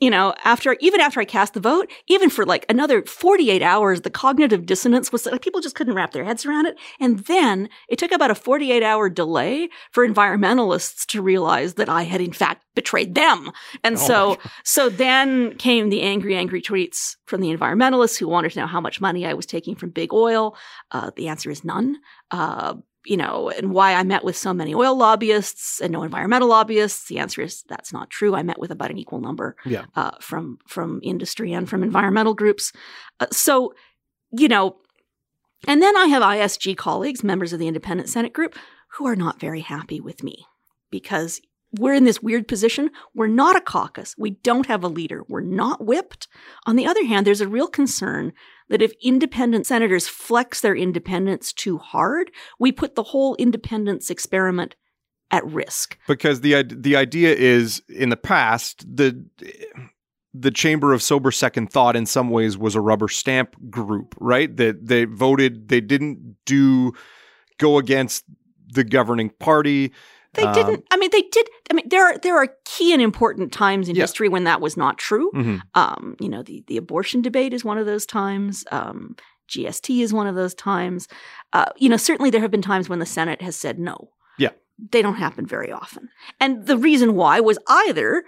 you 0.00 0.08
know, 0.08 0.34
after 0.44 0.76
even 0.80 1.00
after 1.00 1.20
I 1.20 1.26
cast 1.26 1.54
the 1.54 1.60
vote, 1.60 1.90
even 2.08 2.30
for 2.30 2.46
like 2.46 2.64
another 2.68 3.02
48 3.02 3.62
hours, 3.62 4.00
the 4.00 4.10
cognitive 4.10 4.64
dissonance 4.64 5.12
was 5.12 5.26
like 5.26 5.42
people 5.42 5.60
just 5.60 5.74
couldn't 5.74 5.94
wrap 5.94 6.12
their 6.12 6.24
heads 6.24 6.46
around 6.46 6.66
it. 6.66 6.78
And 6.98 7.20
then 7.20 7.68
it 7.88 7.98
took 7.98 8.10
about 8.10 8.30
a 8.30 8.34
48 8.34 8.82
hour 8.82 9.10
delay 9.10 9.68
for 9.92 10.06
environmentalists 10.06 11.04
to 11.06 11.20
realize 11.20 11.74
that 11.74 11.90
I 11.90 12.02
had 12.02 12.22
in 12.22 12.32
fact 12.32 12.64
betrayed 12.74 13.14
them. 13.14 13.50
And 13.84 13.96
oh 13.96 13.98
so, 13.98 14.38
so 14.64 14.88
then 14.88 15.56
came 15.56 15.90
the 15.90 16.00
angry, 16.00 16.34
angry 16.34 16.62
tweets 16.62 17.16
from 17.26 17.42
the 17.42 17.54
environmentalists 17.54 18.18
who 18.18 18.26
wanted 18.26 18.52
to 18.52 18.60
know 18.60 18.66
how 18.66 18.80
much 18.80 19.00
money 19.00 19.26
I 19.26 19.34
was 19.34 19.44
taking 19.44 19.76
from 19.76 19.90
big 19.90 20.14
oil. 20.14 20.56
Uh, 20.90 21.10
the 21.14 21.28
answer 21.28 21.50
is 21.50 21.62
none. 21.62 21.96
Uh, 22.30 22.74
you 23.10 23.16
know, 23.16 23.50
and 23.50 23.72
why 23.72 23.94
I 23.94 24.04
met 24.04 24.22
with 24.22 24.36
so 24.36 24.54
many 24.54 24.72
oil 24.72 24.96
lobbyists 24.96 25.80
and 25.80 25.92
no 25.92 26.04
environmental 26.04 26.46
lobbyists. 26.46 27.08
The 27.08 27.18
answer 27.18 27.42
is 27.42 27.64
that's 27.68 27.92
not 27.92 28.08
true. 28.08 28.36
I 28.36 28.44
met 28.44 28.60
with 28.60 28.70
about 28.70 28.92
an 28.92 28.98
equal 28.98 29.20
number 29.20 29.56
yeah. 29.66 29.86
uh, 29.96 30.12
from 30.20 30.60
from 30.68 31.00
industry 31.02 31.52
and 31.52 31.68
from 31.68 31.82
environmental 31.82 32.34
groups. 32.34 32.72
Uh, 33.18 33.26
so, 33.32 33.74
you 34.30 34.46
know, 34.46 34.76
and 35.66 35.82
then 35.82 35.96
I 35.96 36.06
have 36.06 36.22
ISG 36.22 36.76
colleagues, 36.76 37.24
members 37.24 37.52
of 37.52 37.58
the 37.58 37.66
Independent 37.66 38.08
Senate 38.08 38.32
Group, 38.32 38.56
who 38.92 39.08
are 39.08 39.16
not 39.16 39.40
very 39.40 39.62
happy 39.62 40.00
with 40.00 40.22
me 40.22 40.46
because 40.92 41.40
we're 41.78 41.94
in 41.94 42.04
this 42.04 42.22
weird 42.22 42.48
position. 42.48 42.90
We're 43.14 43.28
not 43.28 43.56
a 43.56 43.60
caucus. 43.60 44.14
We 44.18 44.30
don't 44.30 44.66
have 44.66 44.82
a 44.82 44.88
leader. 44.88 45.22
We're 45.28 45.40
not 45.40 45.84
whipped. 45.84 46.26
On 46.66 46.76
the 46.76 46.86
other 46.86 47.04
hand, 47.04 47.26
there's 47.26 47.40
a 47.40 47.48
real 47.48 47.68
concern 47.68 48.32
that 48.68 48.82
if 48.82 48.92
independent 49.02 49.66
senators 49.66 50.08
flex 50.08 50.60
their 50.60 50.74
independence 50.74 51.52
too 51.52 51.78
hard, 51.78 52.30
we 52.58 52.72
put 52.72 52.94
the 52.94 53.02
whole 53.02 53.36
independence 53.36 54.10
experiment 54.10 54.74
at 55.30 55.46
risk. 55.46 55.96
Because 56.08 56.40
the 56.40 56.62
the 56.62 56.96
idea 56.96 57.34
is 57.34 57.82
in 57.88 58.08
the 58.08 58.16
past 58.16 58.84
the 58.96 59.24
the 60.32 60.50
chamber 60.50 60.92
of 60.92 61.02
sober 61.02 61.30
second 61.30 61.70
thought 61.70 61.96
in 61.96 62.06
some 62.06 62.30
ways 62.30 62.56
was 62.56 62.74
a 62.74 62.80
rubber 62.80 63.08
stamp 63.08 63.54
group, 63.70 64.14
right? 64.18 64.56
That 64.56 64.86
they 64.86 65.04
voted 65.04 65.68
they 65.68 65.80
didn't 65.80 66.36
do 66.46 66.92
go 67.58 67.78
against 67.78 68.24
the 68.72 68.84
governing 68.84 69.30
party 69.30 69.92
they 70.34 70.44
um, 70.44 70.54
didn't. 70.54 70.84
I 70.90 70.96
mean, 70.96 71.10
they 71.10 71.22
did. 71.22 71.48
I 71.70 71.74
mean, 71.74 71.88
there 71.88 72.06
are 72.06 72.18
there 72.18 72.36
are 72.36 72.48
key 72.64 72.92
and 72.92 73.02
important 73.02 73.52
times 73.52 73.88
in 73.88 73.96
yeah. 73.96 74.02
history 74.02 74.28
when 74.28 74.44
that 74.44 74.60
was 74.60 74.76
not 74.76 74.98
true. 74.98 75.30
Mm-hmm. 75.32 75.56
Um, 75.74 76.16
you 76.20 76.28
know, 76.28 76.42
the 76.42 76.62
the 76.66 76.76
abortion 76.76 77.22
debate 77.22 77.52
is 77.52 77.64
one 77.64 77.78
of 77.78 77.86
those 77.86 78.06
times. 78.06 78.64
Um, 78.70 79.16
GST 79.48 80.02
is 80.02 80.12
one 80.12 80.28
of 80.28 80.36
those 80.36 80.54
times. 80.54 81.08
Uh, 81.52 81.66
you 81.76 81.88
know, 81.88 81.96
certainly 81.96 82.30
there 82.30 82.40
have 82.40 82.50
been 82.50 82.62
times 82.62 82.88
when 82.88 83.00
the 83.00 83.06
Senate 83.06 83.42
has 83.42 83.56
said 83.56 83.78
no. 83.78 84.10
Yeah, 84.38 84.50
they 84.92 85.02
don't 85.02 85.16
happen 85.16 85.46
very 85.46 85.72
often, 85.72 86.08
and 86.38 86.66
the 86.66 86.78
reason 86.78 87.14
why 87.14 87.40
was 87.40 87.58
either 87.66 88.24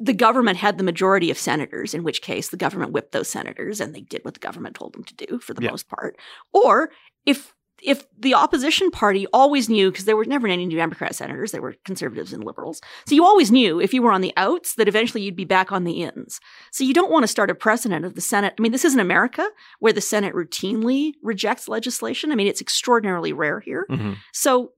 the 0.00 0.12
government 0.12 0.58
had 0.58 0.78
the 0.78 0.84
majority 0.84 1.30
of 1.30 1.38
senators, 1.38 1.94
in 1.94 2.04
which 2.04 2.20
case 2.20 2.48
the 2.48 2.56
government 2.56 2.92
whipped 2.92 3.12
those 3.12 3.28
senators 3.28 3.80
and 3.80 3.94
they 3.94 4.02
did 4.02 4.22
what 4.24 4.34
the 4.34 4.40
government 4.40 4.76
told 4.76 4.92
them 4.92 5.04
to 5.04 5.14
do 5.14 5.38
for 5.38 5.54
the 5.54 5.62
yeah. 5.62 5.70
most 5.70 5.88
part. 5.88 6.18
Or 6.52 6.90
if 7.24 7.54
if 7.82 8.04
the 8.18 8.34
opposition 8.34 8.90
party 8.90 9.26
always 9.32 9.68
knew, 9.68 9.90
because 9.90 10.04
there 10.04 10.16
were 10.16 10.24
never 10.24 10.46
any 10.46 10.66
new 10.66 10.76
Democrat 10.76 11.14
senators, 11.14 11.52
there 11.52 11.62
were 11.62 11.74
conservatives 11.84 12.32
and 12.32 12.44
liberals. 12.44 12.80
So 13.06 13.14
you 13.14 13.24
always 13.24 13.50
knew 13.50 13.80
if 13.80 13.94
you 13.94 14.02
were 14.02 14.12
on 14.12 14.20
the 14.20 14.34
outs 14.36 14.74
that 14.74 14.88
eventually 14.88 15.22
you'd 15.22 15.36
be 15.36 15.44
back 15.44 15.72
on 15.72 15.84
the 15.84 16.02
ins. 16.02 16.40
So 16.72 16.84
you 16.84 16.94
don't 16.94 17.10
want 17.10 17.22
to 17.22 17.28
start 17.28 17.50
a 17.50 17.54
precedent 17.54 18.04
of 18.04 18.14
the 18.14 18.20
Senate. 18.20 18.54
I 18.58 18.62
mean, 18.62 18.72
this 18.72 18.84
isn't 18.84 19.00
America 19.00 19.48
where 19.78 19.92
the 19.92 20.00
Senate 20.00 20.34
routinely 20.34 21.12
rejects 21.22 21.68
legislation. 21.68 22.32
I 22.32 22.34
mean, 22.34 22.46
it's 22.46 22.60
extraordinarily 22.60 23.32
rare 23.32 23.60
here. 23.60 23.86
Mm-hmm. 23.90 24.14
So 24.32 24.72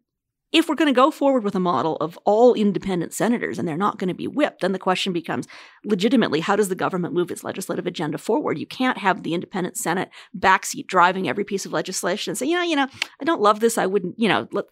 if 0.53 0.69
we're 0.69 0.75
going 0.75 0.93
to 0.93 0.93
go 0.93 1.11
forward 1.11 1.45
with 1.45 1.55
a 1.55 1.61
model 1.61 1.97
of 1.97 2.19
all 2.25 2.53
independent 2.53 3.15
senators 3.15 3.59
and 3.59 3.67
they're 3.67 3.77
not 3.77 3.99
going 3.99 4.09
to 4.09 4.15
be 4.15 4.29
whipped, 4.29 4.61
then 4.61 4.73
the 4.73 4.79
question 4.79 5.13
becomes 5.13 5.49
legitimately, 5.85 6.41
how 6.41 6.57
does 6.57 6.69
the 6.69 6.75
government 6.75 7.15
move 7.15 7.31
its 7.31 7.43
legislative 7.43 7.87
agenda 7.87 8.19
forward? 8.19 8.59
You 8.59 8.67
can't 8.67 8.99
have 8.99 9.23
the 9.23 9.35
independent 9.35 9.77
Senate 9.77 10.11
backseat 10.39 10.87
driving 10.87 11.29
every 11.29 11.45
piece 11.45 11.65
of 11.65 11.73
legislation 11.73 12.31
and 12.31 12.39
say, 12.39 12.47
you 12.47 12.57
know, 12.57 12.63
you 12.63 12.77
know, 12.77 12.87
I 13.21 13.25
don't 13.25 13.41
love 13.41 13.61
this. 13.61 13.79
I 13.79 13.87
wouldn't, 13.87 14.19
you 14.19 14.29
know, 14.29 14.47
let, 14.53 14.67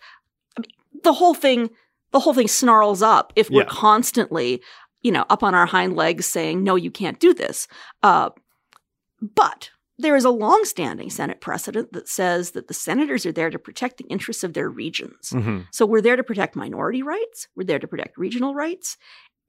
I 0.57 0.61
mean, 0.61 0.71
the 1.03 1.15
whole 1.15 1.35
thing, 1.35 1.71
the 2.13 2.21
whole 2.21 2.35
thing 2.35 2.49
snarls 2.49 3.01
up 3.01 3.33
if 3.35 3.49
we're 3.49 3.63
yeah. 3.63 3.69
constantly, 3.69 4.61
you 5.01 5.13
know, 5.13 5.25
up 5.31 5.43
on 5.43 5.55
our 5.55 5.67
hind 5.67 5.97
legs 5.97 6.27
saying, 6.27 6.63
no, 6.63 6.77
you 6.77 6.91
can't 6.91 7.19
do 7.19 7.33
this. 7.33 7.67
Uh, 8.03 8.31
but 9.35 9.71
there 10.01 10.17
is 10.17 10.25
a 10.25 10.31
long-standing 10.31 11.11
Senate 11.11 11.41
precedent 11.41 11.93
that 11.93 12.09
says 12.09 12.53
that 12.53 12.69
the 12.69 12.75
senators 12.75 13.25
are 13.27 13.33
there 13.33 13.51
to 13.51 13.59
protect 13.59 13.99
the 13.99 14.05
interests 14.05 14.45
of 14.45 14.55
their 14.55 14.69
regions. 14.69 15.31
Mm-hmm. 15.31 15.61
So 15.71 15.87
we're 15.87 16.01
there 16.01 16.17
to 16.17 16.25
protect 16.25 16.57
minority 16.57 17.03
rights, 17.03 17.49
we're 17.55 17.65
there 17.65 17.79
to 17.79 17.89
protect 17.89 18.19
regional 18.19 18.55
rights, 18.55 18.97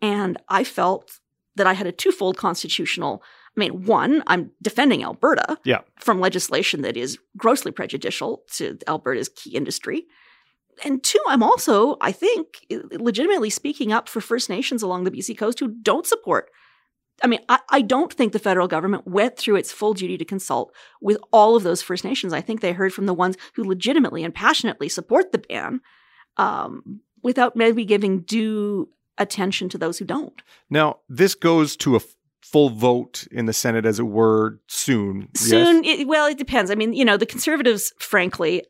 and 0.02 0.38
I 0.50 0.64
felt 0.64 1.20
that 1.56 1.68
I 1.68 1.74
had 1.74 1.88
a 1.88 1.92
twofold 1.92 2.38
constitutional 2.38 3.24
I 3.56 3.60
mean, 3.60 3.84
one, 3.86 4.24
I'm 4.28 4.52
defending 4.62 5.04
Alberta 5.04 5.58
yeah. 5.66 5.82
from 6.00 6.22
legislation 6.22 6.84
that 6.84 6.96
is 6.96 7.20
grossly 7.36 7.72
prejudicial 7.72 8.44
to 8.54 8.78
Alberta's 8.88 9.28
key 9.28 9.56
industry. 9.56 10.06
And 10.86 11.04
two, 11.04 11.20
I'm 11.28 11.44
also, 11.44 11.98
I 12.00 12.14
think, 12.14 12.66
legitimately 12.70 13.50
speaking 13.50 13.92
up 13.92 14.08
for 14.08 14.22
First 14.22 14.50
Nations 14.50 14.82
along 14.82 15.04
the 15.04 15.12
BC 15.12 15.38
coast 15.38 15.60
who 15.60 15.68
don't 15.68 16.08
support 16.08 16.50
I 17.24 17.28
mean, 17.28 17.40
I, 17.50 17.60
I, 17.70 17.82
don't 17.82 18.12
think 18.12 18.34
the 18.34 18.40
federal 18.40 18.68
government 18.68 19.08
went 19.08 19.38
through 19.38 19.56
its 19.56 19.72
full 19.72 19.94
duty 19.94 20.18
to 20.18 20.26
consult 20.26 20.74
with 21.02 21.18
all 21.32 21.56
of 21.56 21.64
those 21.64 21.82
First 21.82 22.04
Nations. 22.04 22.34
I 22.34 22.42
think 22.42 22.62
they 22.62 22.74
heard 22.74 22.94
from 22.94 23.06
the 23.06 23.14
ones 23.14 23.38
who 23.54 23.64
legitimately 23.64 24.24
and 24.24 24.34
passionately 24.34 24.90
support 24.90 25.32
the 25.32 25.38
ban 25.38 25.82
um, 26.38 27.02
without 27.24 27.56
maybe 27.56 27.86
giving 27.86 28.22
due 28.22 28.90
attention 29.18 29.70
to 29.70 29.78
those 29.78 30.00
who 30.00 30.06
don't. 30.06 30.42
Now, 30.70 31.00
this 31.08 31.36
goes 31.36 31.76
to 31.78 31.94
a 31.94 31.98
f- 31.98 32.16
full 32.42 32.70
vote 32.70 33.28
in 33.32 33.46
the 33.46 33.54
Senate, 33.54 33.86
as 33.86 34.00
it 34.00 34.04
were, 34.04 34.60
soon. 34.68 35.30
Soon, 35.36 35.84
yes? 35.84 36.00
it, 36.00 36.08
well, 36.08 36.26
it 36.28 36.38
depends. 36.38 36.72
I 36.72 36.76
mean, 36.76 36.94
you 36.94 37.06
know, 37.06 37.18
the 37.18 37.26
conservatives, 37.26 37.94
frankly, 38.00 38.64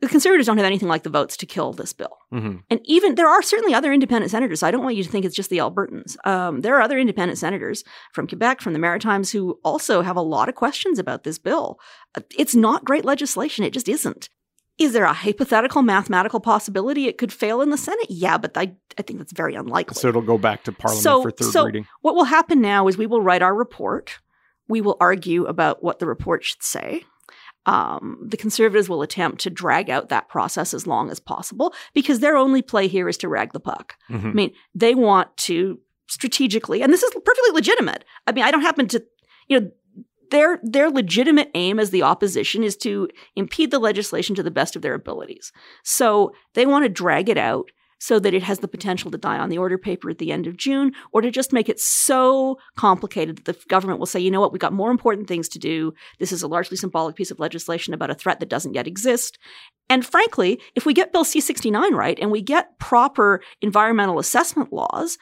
the 0.00 0.08
conservatives 0.08 0.46
don't 0.46 0.56
have 0.58 0.66
anything 0.66 0.88
like 0.88 1.02
the 1.02 1.10
votes 1.10 1.36
to 1.38 1.46
kill 1.46 1.72
this 1.72 1.92
bill. 1.92 2.16
Mhm. 2.32 2.62
And 2.70 2.80
even 2.84 3.16
there 3.16 3.28
are 3.28 3.42
certainly 3.42 3.74
other 3.74 3.92
independent 3.92 4.30
senators. 4.30 4.62
I 4.62 4.70
don't 4.70 4.84
want 4.84 4.94
you 4.96 5.02
to 5.02 5.10
think 5.10 5.24
it's 5.24 5.34
just 5.34 5.50
the 5.50 5.58
Albertans. 5.58 6.16
Um, 6.26 6.60
there 6.60 6.76
are 6.76 6.82
other 6.82 6.98
independent 6.98 7.38
senators 7.38 7.82
from 8.12 8.26
Quebec, 8.28 8.60
from 8.60 8.74
the 8.74 8.78
Maritimes, 8.78 9.32
who 9.32 9.58
also 9.64 10.02
have 10.02 10.16
a 10.16 10.20
lot 10.22 10.48
of 10.48 10.54
questions 10.54 10.98
about 10.98 11.24
this 11.24 11.38
bill. 11.38 11.80
Uh, 12.16 12.20
It's 12.36 12.54
not 12.54 12.84
great 12.84 13.04
legislation. 13.04 13.64
It 13.64 13.72
just 13.72 13.88
isn't. 13.88 14.28
Is 14.78 14.92
there 14.92 15.04
a 15.06 15.12
hypothetical 15.12 15.82
mathematical 15.82 16.38
possibility 16.38 17.08
it 17.08 17.18
could 17.18 17.32
fail 17.32 17.60
in 17.60 17.70
the 17.70 17.76
Senate? 17.76 18.06
Yeah, 18.08 18.38
but 18.38 18.56
I, 18.56 18.76
I 18.96 19.02
think 19.02 19.18
that's 19.18 19.32
very 19.32 19.56
unlikely. 19.56 19.96
So 19.96 20.06
it'll 20.08 20.22
go 20.22 20.38
back 20.38 20.62
to 20.64 20.72
Parliament 20.72 21.02
So- 21.02 21.22
for 21.22 21.32
third 21.32 21.52
so- 21.52 21.64
reading. 21.66 21.86
What 22.02 22.14
will 22.14 22.24
happen 22.24 22.60
now 22.60 22.86
is 22.86 22.96
we 22.96 23.06
will 23.08 23.20
write 23.20 23.42
our 23.42 23.54
report. 23.54 24.18
We 24.68 24.80
will 24.80 24.96
argue 25.00 25.46
about 25.46 25.82
what 25.82 25.98
the 25.98 26.06
report 26.06 26.44
should 26.44 26.62
say. 26.62 27.02
Um, 27.68 28.18
the 28.24 28.38
conservatives 28.38 28.88
will 28.88 29.02
attempt 29.02 29.42
to 29.42 29.50
drag 29.50 29.90
out 29.90 30.08
that 30.08 30.28
process 30.28 30.72
as 30.72 30.86
long 30.86 31.10
as 31.10 31.20
possible 31.20 31.74
because 31.92 32.20
their 32.20 32.36
only 32.36 32.62
play 32.62 32.88
here 32.88 33.08
is 33.08 33.18
to 33.18 33.28
rag 33.28 33.52
the 33.52 33.60
puck. 33.60 33.96
Mhm. 34.10 34.24
I 34.24 34.32
mean, 34.32 34.52
they 34.74 34.94
want 34.94 35.36
to 35.48 35.78
strategically, 36.06 36.80
and 36.82 36.90
this 36.92 37.02
is 37.02 37.10
perfectly 37.12 37.50
legitimate. 37.52 38.04
I 38.26 38.32
mean, 38.32 38.44
I 38.44 38.50
don't 38.50 38.62
happen 38.62 38.88
to, 38.88 39.04
you 39.48 39.60
know, 39.60 39.70
their 40.30 40.60
their 40.62 40.90
legitimate 40.90 41.50
aim 41.54 41.78
as 41.78 41.90
the 41.90 42.02
opposition 42.02 42.62
is 42.62 42.76
to 42.78 43.08
impede 43.36 43.70
the 43.70 43.78
legislation 43.78 44.34
to 44.36 44.42
the 44.42 44.50
best 44.50 44.74
of 44.74 44.82
their 44.82 44.94
abilities. 44.94 45.52
So 45.84 46.32
they 46.54 46.64
want 46.64 46.84
to 46.84 46.88
drag 46.88 47.28
it 47.28 47.38
out 47.38 47.70
so 47.98 48.18
that 48.18 48.34
it 48.34 48.42
has 48.42 48.60
the 48.60 48.68
potential 48.68 49.10
to 49.10 49.18
die 49.18 49.38
on 49.38 49.48
the 49.48 49.58
order 49.58 49.76
paper 49.76 50.10
at 50.10 50.18
the 50.18 50.32
end 50.32 50.46
of 50.46 50.56
June, 50.56 50.92
or 51.12 51.20
to 51.20 51.30
just 51.30 51.52
make 51.52 51.68
it 51.68 51.80
so 51.80 52.58
complicated 52.76 53.36
that 53.38 53.44
the 53.44 53.66
government 53.68 53.98
will 53.98 54.06
say, 54.06 54.20
you 54.20 54.30
know 54.30 54.40
what, 54.40 54.52
we've 54.52 54.60
got 54.60 54.72
more 54.72 54.90
important 54.90 55.28
things 55.28 55.48
to 55.48 55.58
do. 55.58 55.92
This 56.18 56.32
is 56.32 56.42
a 56.42 56.48
largely 56.48 56.76
symbolic 56.76 57.16
piece 57.16 57.30
of 57.30 57.40
legislation 57.40 57.94
about 57.94 58.10
a 58.10 58.14
threat 58.14 58.40
that 58.40 58.48
doesn't 58.48 58.74
yet 58.74 58.86
exist. 58.86 59.38
And 59.90 60.04
frankly, 60.04 60.60
if 60.74 60.86
we 60.86 60.94
get 60.94 61.12
Bill 61.12 61.24
C 61.24 61.40
69 61.40 61.94
right 61.94 62.18
and 62.20 62.30
we 62.30 62.42
get 62.42 62.78
proper 62.78 63.40
environmental 63.60 64.18
assessment 64.18 64.72
laws, 64.72 65.18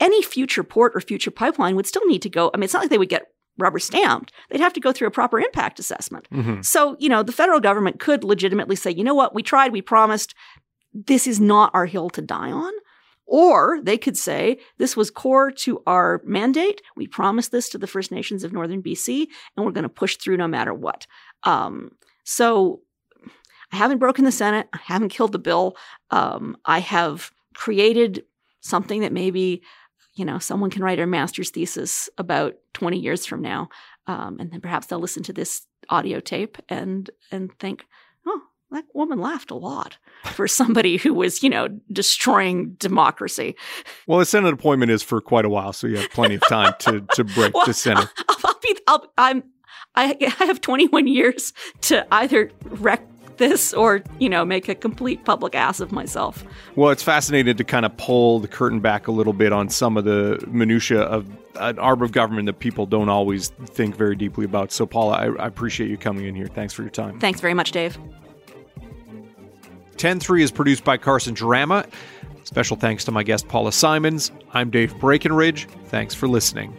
any 0.00 0.22
future 0.22 0.64
port 0.64 0.92
or 0.94 1.00
future 1.00 1.30
pipeline 1.30 1.76
would 1.76 1.86
still 1.86 2.04
need 2.06 2.22
to 2.22 2.28
go. 2.28 2.50
I 2.52 2.56
mean, 2.56 2.64
it's 2.64 2.74
not 2.74 2.80
like 2.82 2.90
they 2.90 2.98
would 2.98 3.08
get 3.08 3.26
rubber 3.56 3.78
stamped. 3.78 4.32
They'd 4.50 4.60
have 4.60 4.72
to 4.72 4.80
go 4.80 4.92
through 4.92 5.06
a 5.06 5.12
proper 5.12 5.38
impact 5.38 5.78
assessment. 5.78 6.26
Mhm. 6.32 6.64
So, 6.64 6.96
you 6.98 7.08
know, 7.08 7.22
the 7.22 7.32
federal 7.32 7.60
government 7.60 8.00
could 8.00 8.24
legitimately 8.24 8.74
say, 8.74 8.90
you 8.90 9.04
know 9.04 9.14
what, 9.14 9.32
we 9.32 9.44
tried, 9.44 9.70
we 9.70 9.80
promised, 9.80 10.34
this 10.94 11.26
is 11.26 11.40
not 11.40 11.70
our 11.74 11.86
hill 11.86 12.08
to 12.10 12.22
die 12.22 12.52
on. 12.52 12.72
Or 13.26 13.80
they 13.82 13.96
could 13.96 14.18
say, 14.18 14.58
this 14.78 14.96
was 14.96 15.10
core 15.10 15.50
to 15.50 15.82
our 15.86 16.20
mandate. 16.24 16.82
We 16.94 17.06
promised 17.06 17.52
this 17.52 17.68
to 17.70 17.78
the 17.78 17.86
First 17.86 18.12
Nations 18.12 18.44
of 18.44 18.52
Northern 18.52 18.82
BC, 18.82 19.26
and 19.56 19.64
we're 19.64 19.72
going 19.72 19.82
to 19.82 19.88
push 19.88 20.16
through 20.16 20.36
no 20.36 20.46
matter 20.46 20.74
what. 20.74 21.06
Um, 21.44 21.92
so 22.24 22.82
I 23.72 23.76
haven't 23.76 23.98
broken 23.98 24.24
the 24.24 24.32
Senate. 24.32 24.68
I 24.72 24.78
haven't 24.84 25.08
killed 25.08 25.32
the 25.32 25.38
bill. 25.38 25.76
Um, 26.10 26.56
I 26.64 26.80
have 26.80 27.30
created 27.54 28.24
something 28.60 29.00
that 29.00 29.12
maybe, 29.12 29.62
you 30.14 30.24
know, 30.24 30.38
someone 30.38 30.70
can 30.70 30.82
write 30.82 31.00
a 31.00 31.06
master's 31.06 31.50
thesis 31.50 32.08
about 32.18 32.56
20 32.74 32.98
years 32.98 33.24
from 33.24 33.40
now. 33.40 33.68
Um, 34.06 34.36
and 34.38 34.50
then 34.50 34.60
perhaps 34.60 34.86
they'll 34.86 35.00
listen 35.00 35.22
to 35.24 35.32
this 35.32 35.62
audio 35.88 36.20
tape 36.20 36.58
and 36.68 37.10
and 37.30 37.52
think, 37.58 37.86
that 38.74 38.84
woman 38.94 39.20
laughed 39.20 39.50
a 39.50 39.54
lot 39.54 39.96
for 40.24 40.48
somebody 40.48 40.96
who 40.96 41.14
was, 41.14 41.42
you 41.42 41.50
know, 41.50 41.68
destroying 41.92 42.74
democracy. 42.74 43.54
Well, 44.06 44.18
the 44.18 44.26
Senate 44.26 44.52
appointment 44.52 44.90
is 44.90 45.02
for 45.02 45.20
quite 45.20 45.44
a 45.44 45.48
while, 45.48 45.72
so 45.72 45.86
you 45.86 45.96
have 45.96 46.10
plenty 46.10 46.36
of 46.36 46.42
time 46.48 46.74
to, 46.80 47.00
to 47.14 47.24
break 47.24 47.54
Well, 47.54 47.66
the 47.66 47.74
Senate. 47.74 48.08
I'll, 48.28 48.36
I'll 48.44 48.60
be, 48.60 48.76
I'll, 48.86 49.12
I'm, 49.18 49.44
I, 49.94 50.16
I 50.40 50.44
have 50.44 50.60
21 50.60 51.06
years 51.06 51.52
to 51.82 52.06
either 52.12 52.50
wreck 52.64 53.06
this 53.36 53.74
or, 53.74 54.02
you 54.18 54.28
know, 54.28 54.44
make 54.44 54.68
a 54.68 54.74
complete 54.74 55.24
public 55.24 55.54
ass 55.54 55.80
of 55.80 55.92
myself. 55.92 56.44
Well, 56.76 56.90
it's 56.90 57.02
fascinating 57.02 57.56
to 57.56 57.64
kind 57.64 57.84
of 57.84 57.96
pull 57.96 58.40
the 58.40 58.48
curtain 58.48 58.80
back 58.80 59.08
a 59.08 59.12
little 59.12 59.32
bit 59.32 59.52
on 59.52 59.68
some 59.68 59.96
of 59.96 60.04
the 60.04 60.42
minutia 60.48 61.00
of 61.00 61.28
an 61.56 61.78
arm 61.78 62.02
of 62.02 62.12
government 62.12 62.46
that 62.46 62.58
people 62.58 62.86
don't 62.86 63.08
always 63.08 63.48
think 63.48 63.96
very 63.96 64.16
deeply 64.16 64.44
about. 64.44 64.72
So, 64.72 64.86
Paula, 64.86 65.14
I, 65.14 65.26
I 65.42 65.46
appreciate 65.46 65.90
you 65.90 65.96
coming 65.96 66.26
in 66.26 66.34
here. 66.34 66.46
Thanks 66.46 66.72
for 66.72 66.82
your 66.82 66.90
time. 66.90 67.18
Thanks 67.20 67.40
very 67.40 67.54
much, 67.54 67.72
Dave. 67.72 67.98
10-3 69.94 70.42
is 70.42 70.50
produced 70.50 70.84
by 70.84 70.96
Carson 70.96 71.34
Jerema. 71.34 71.88
Special 72.44 72.76
thanks 72.76 73.04
to 73.04 73.12
my 73.12 73.22
guest 73.22 73.48
Paula 73.48 73.72
Simons. 73.72 74.30
I'm 74.52 74.70
Dave 74.70 74.98
Breckenridge. 74.98 75.66
Thanks 75.86 76.14
for 76.14 76.28
listening. 76.28 76.76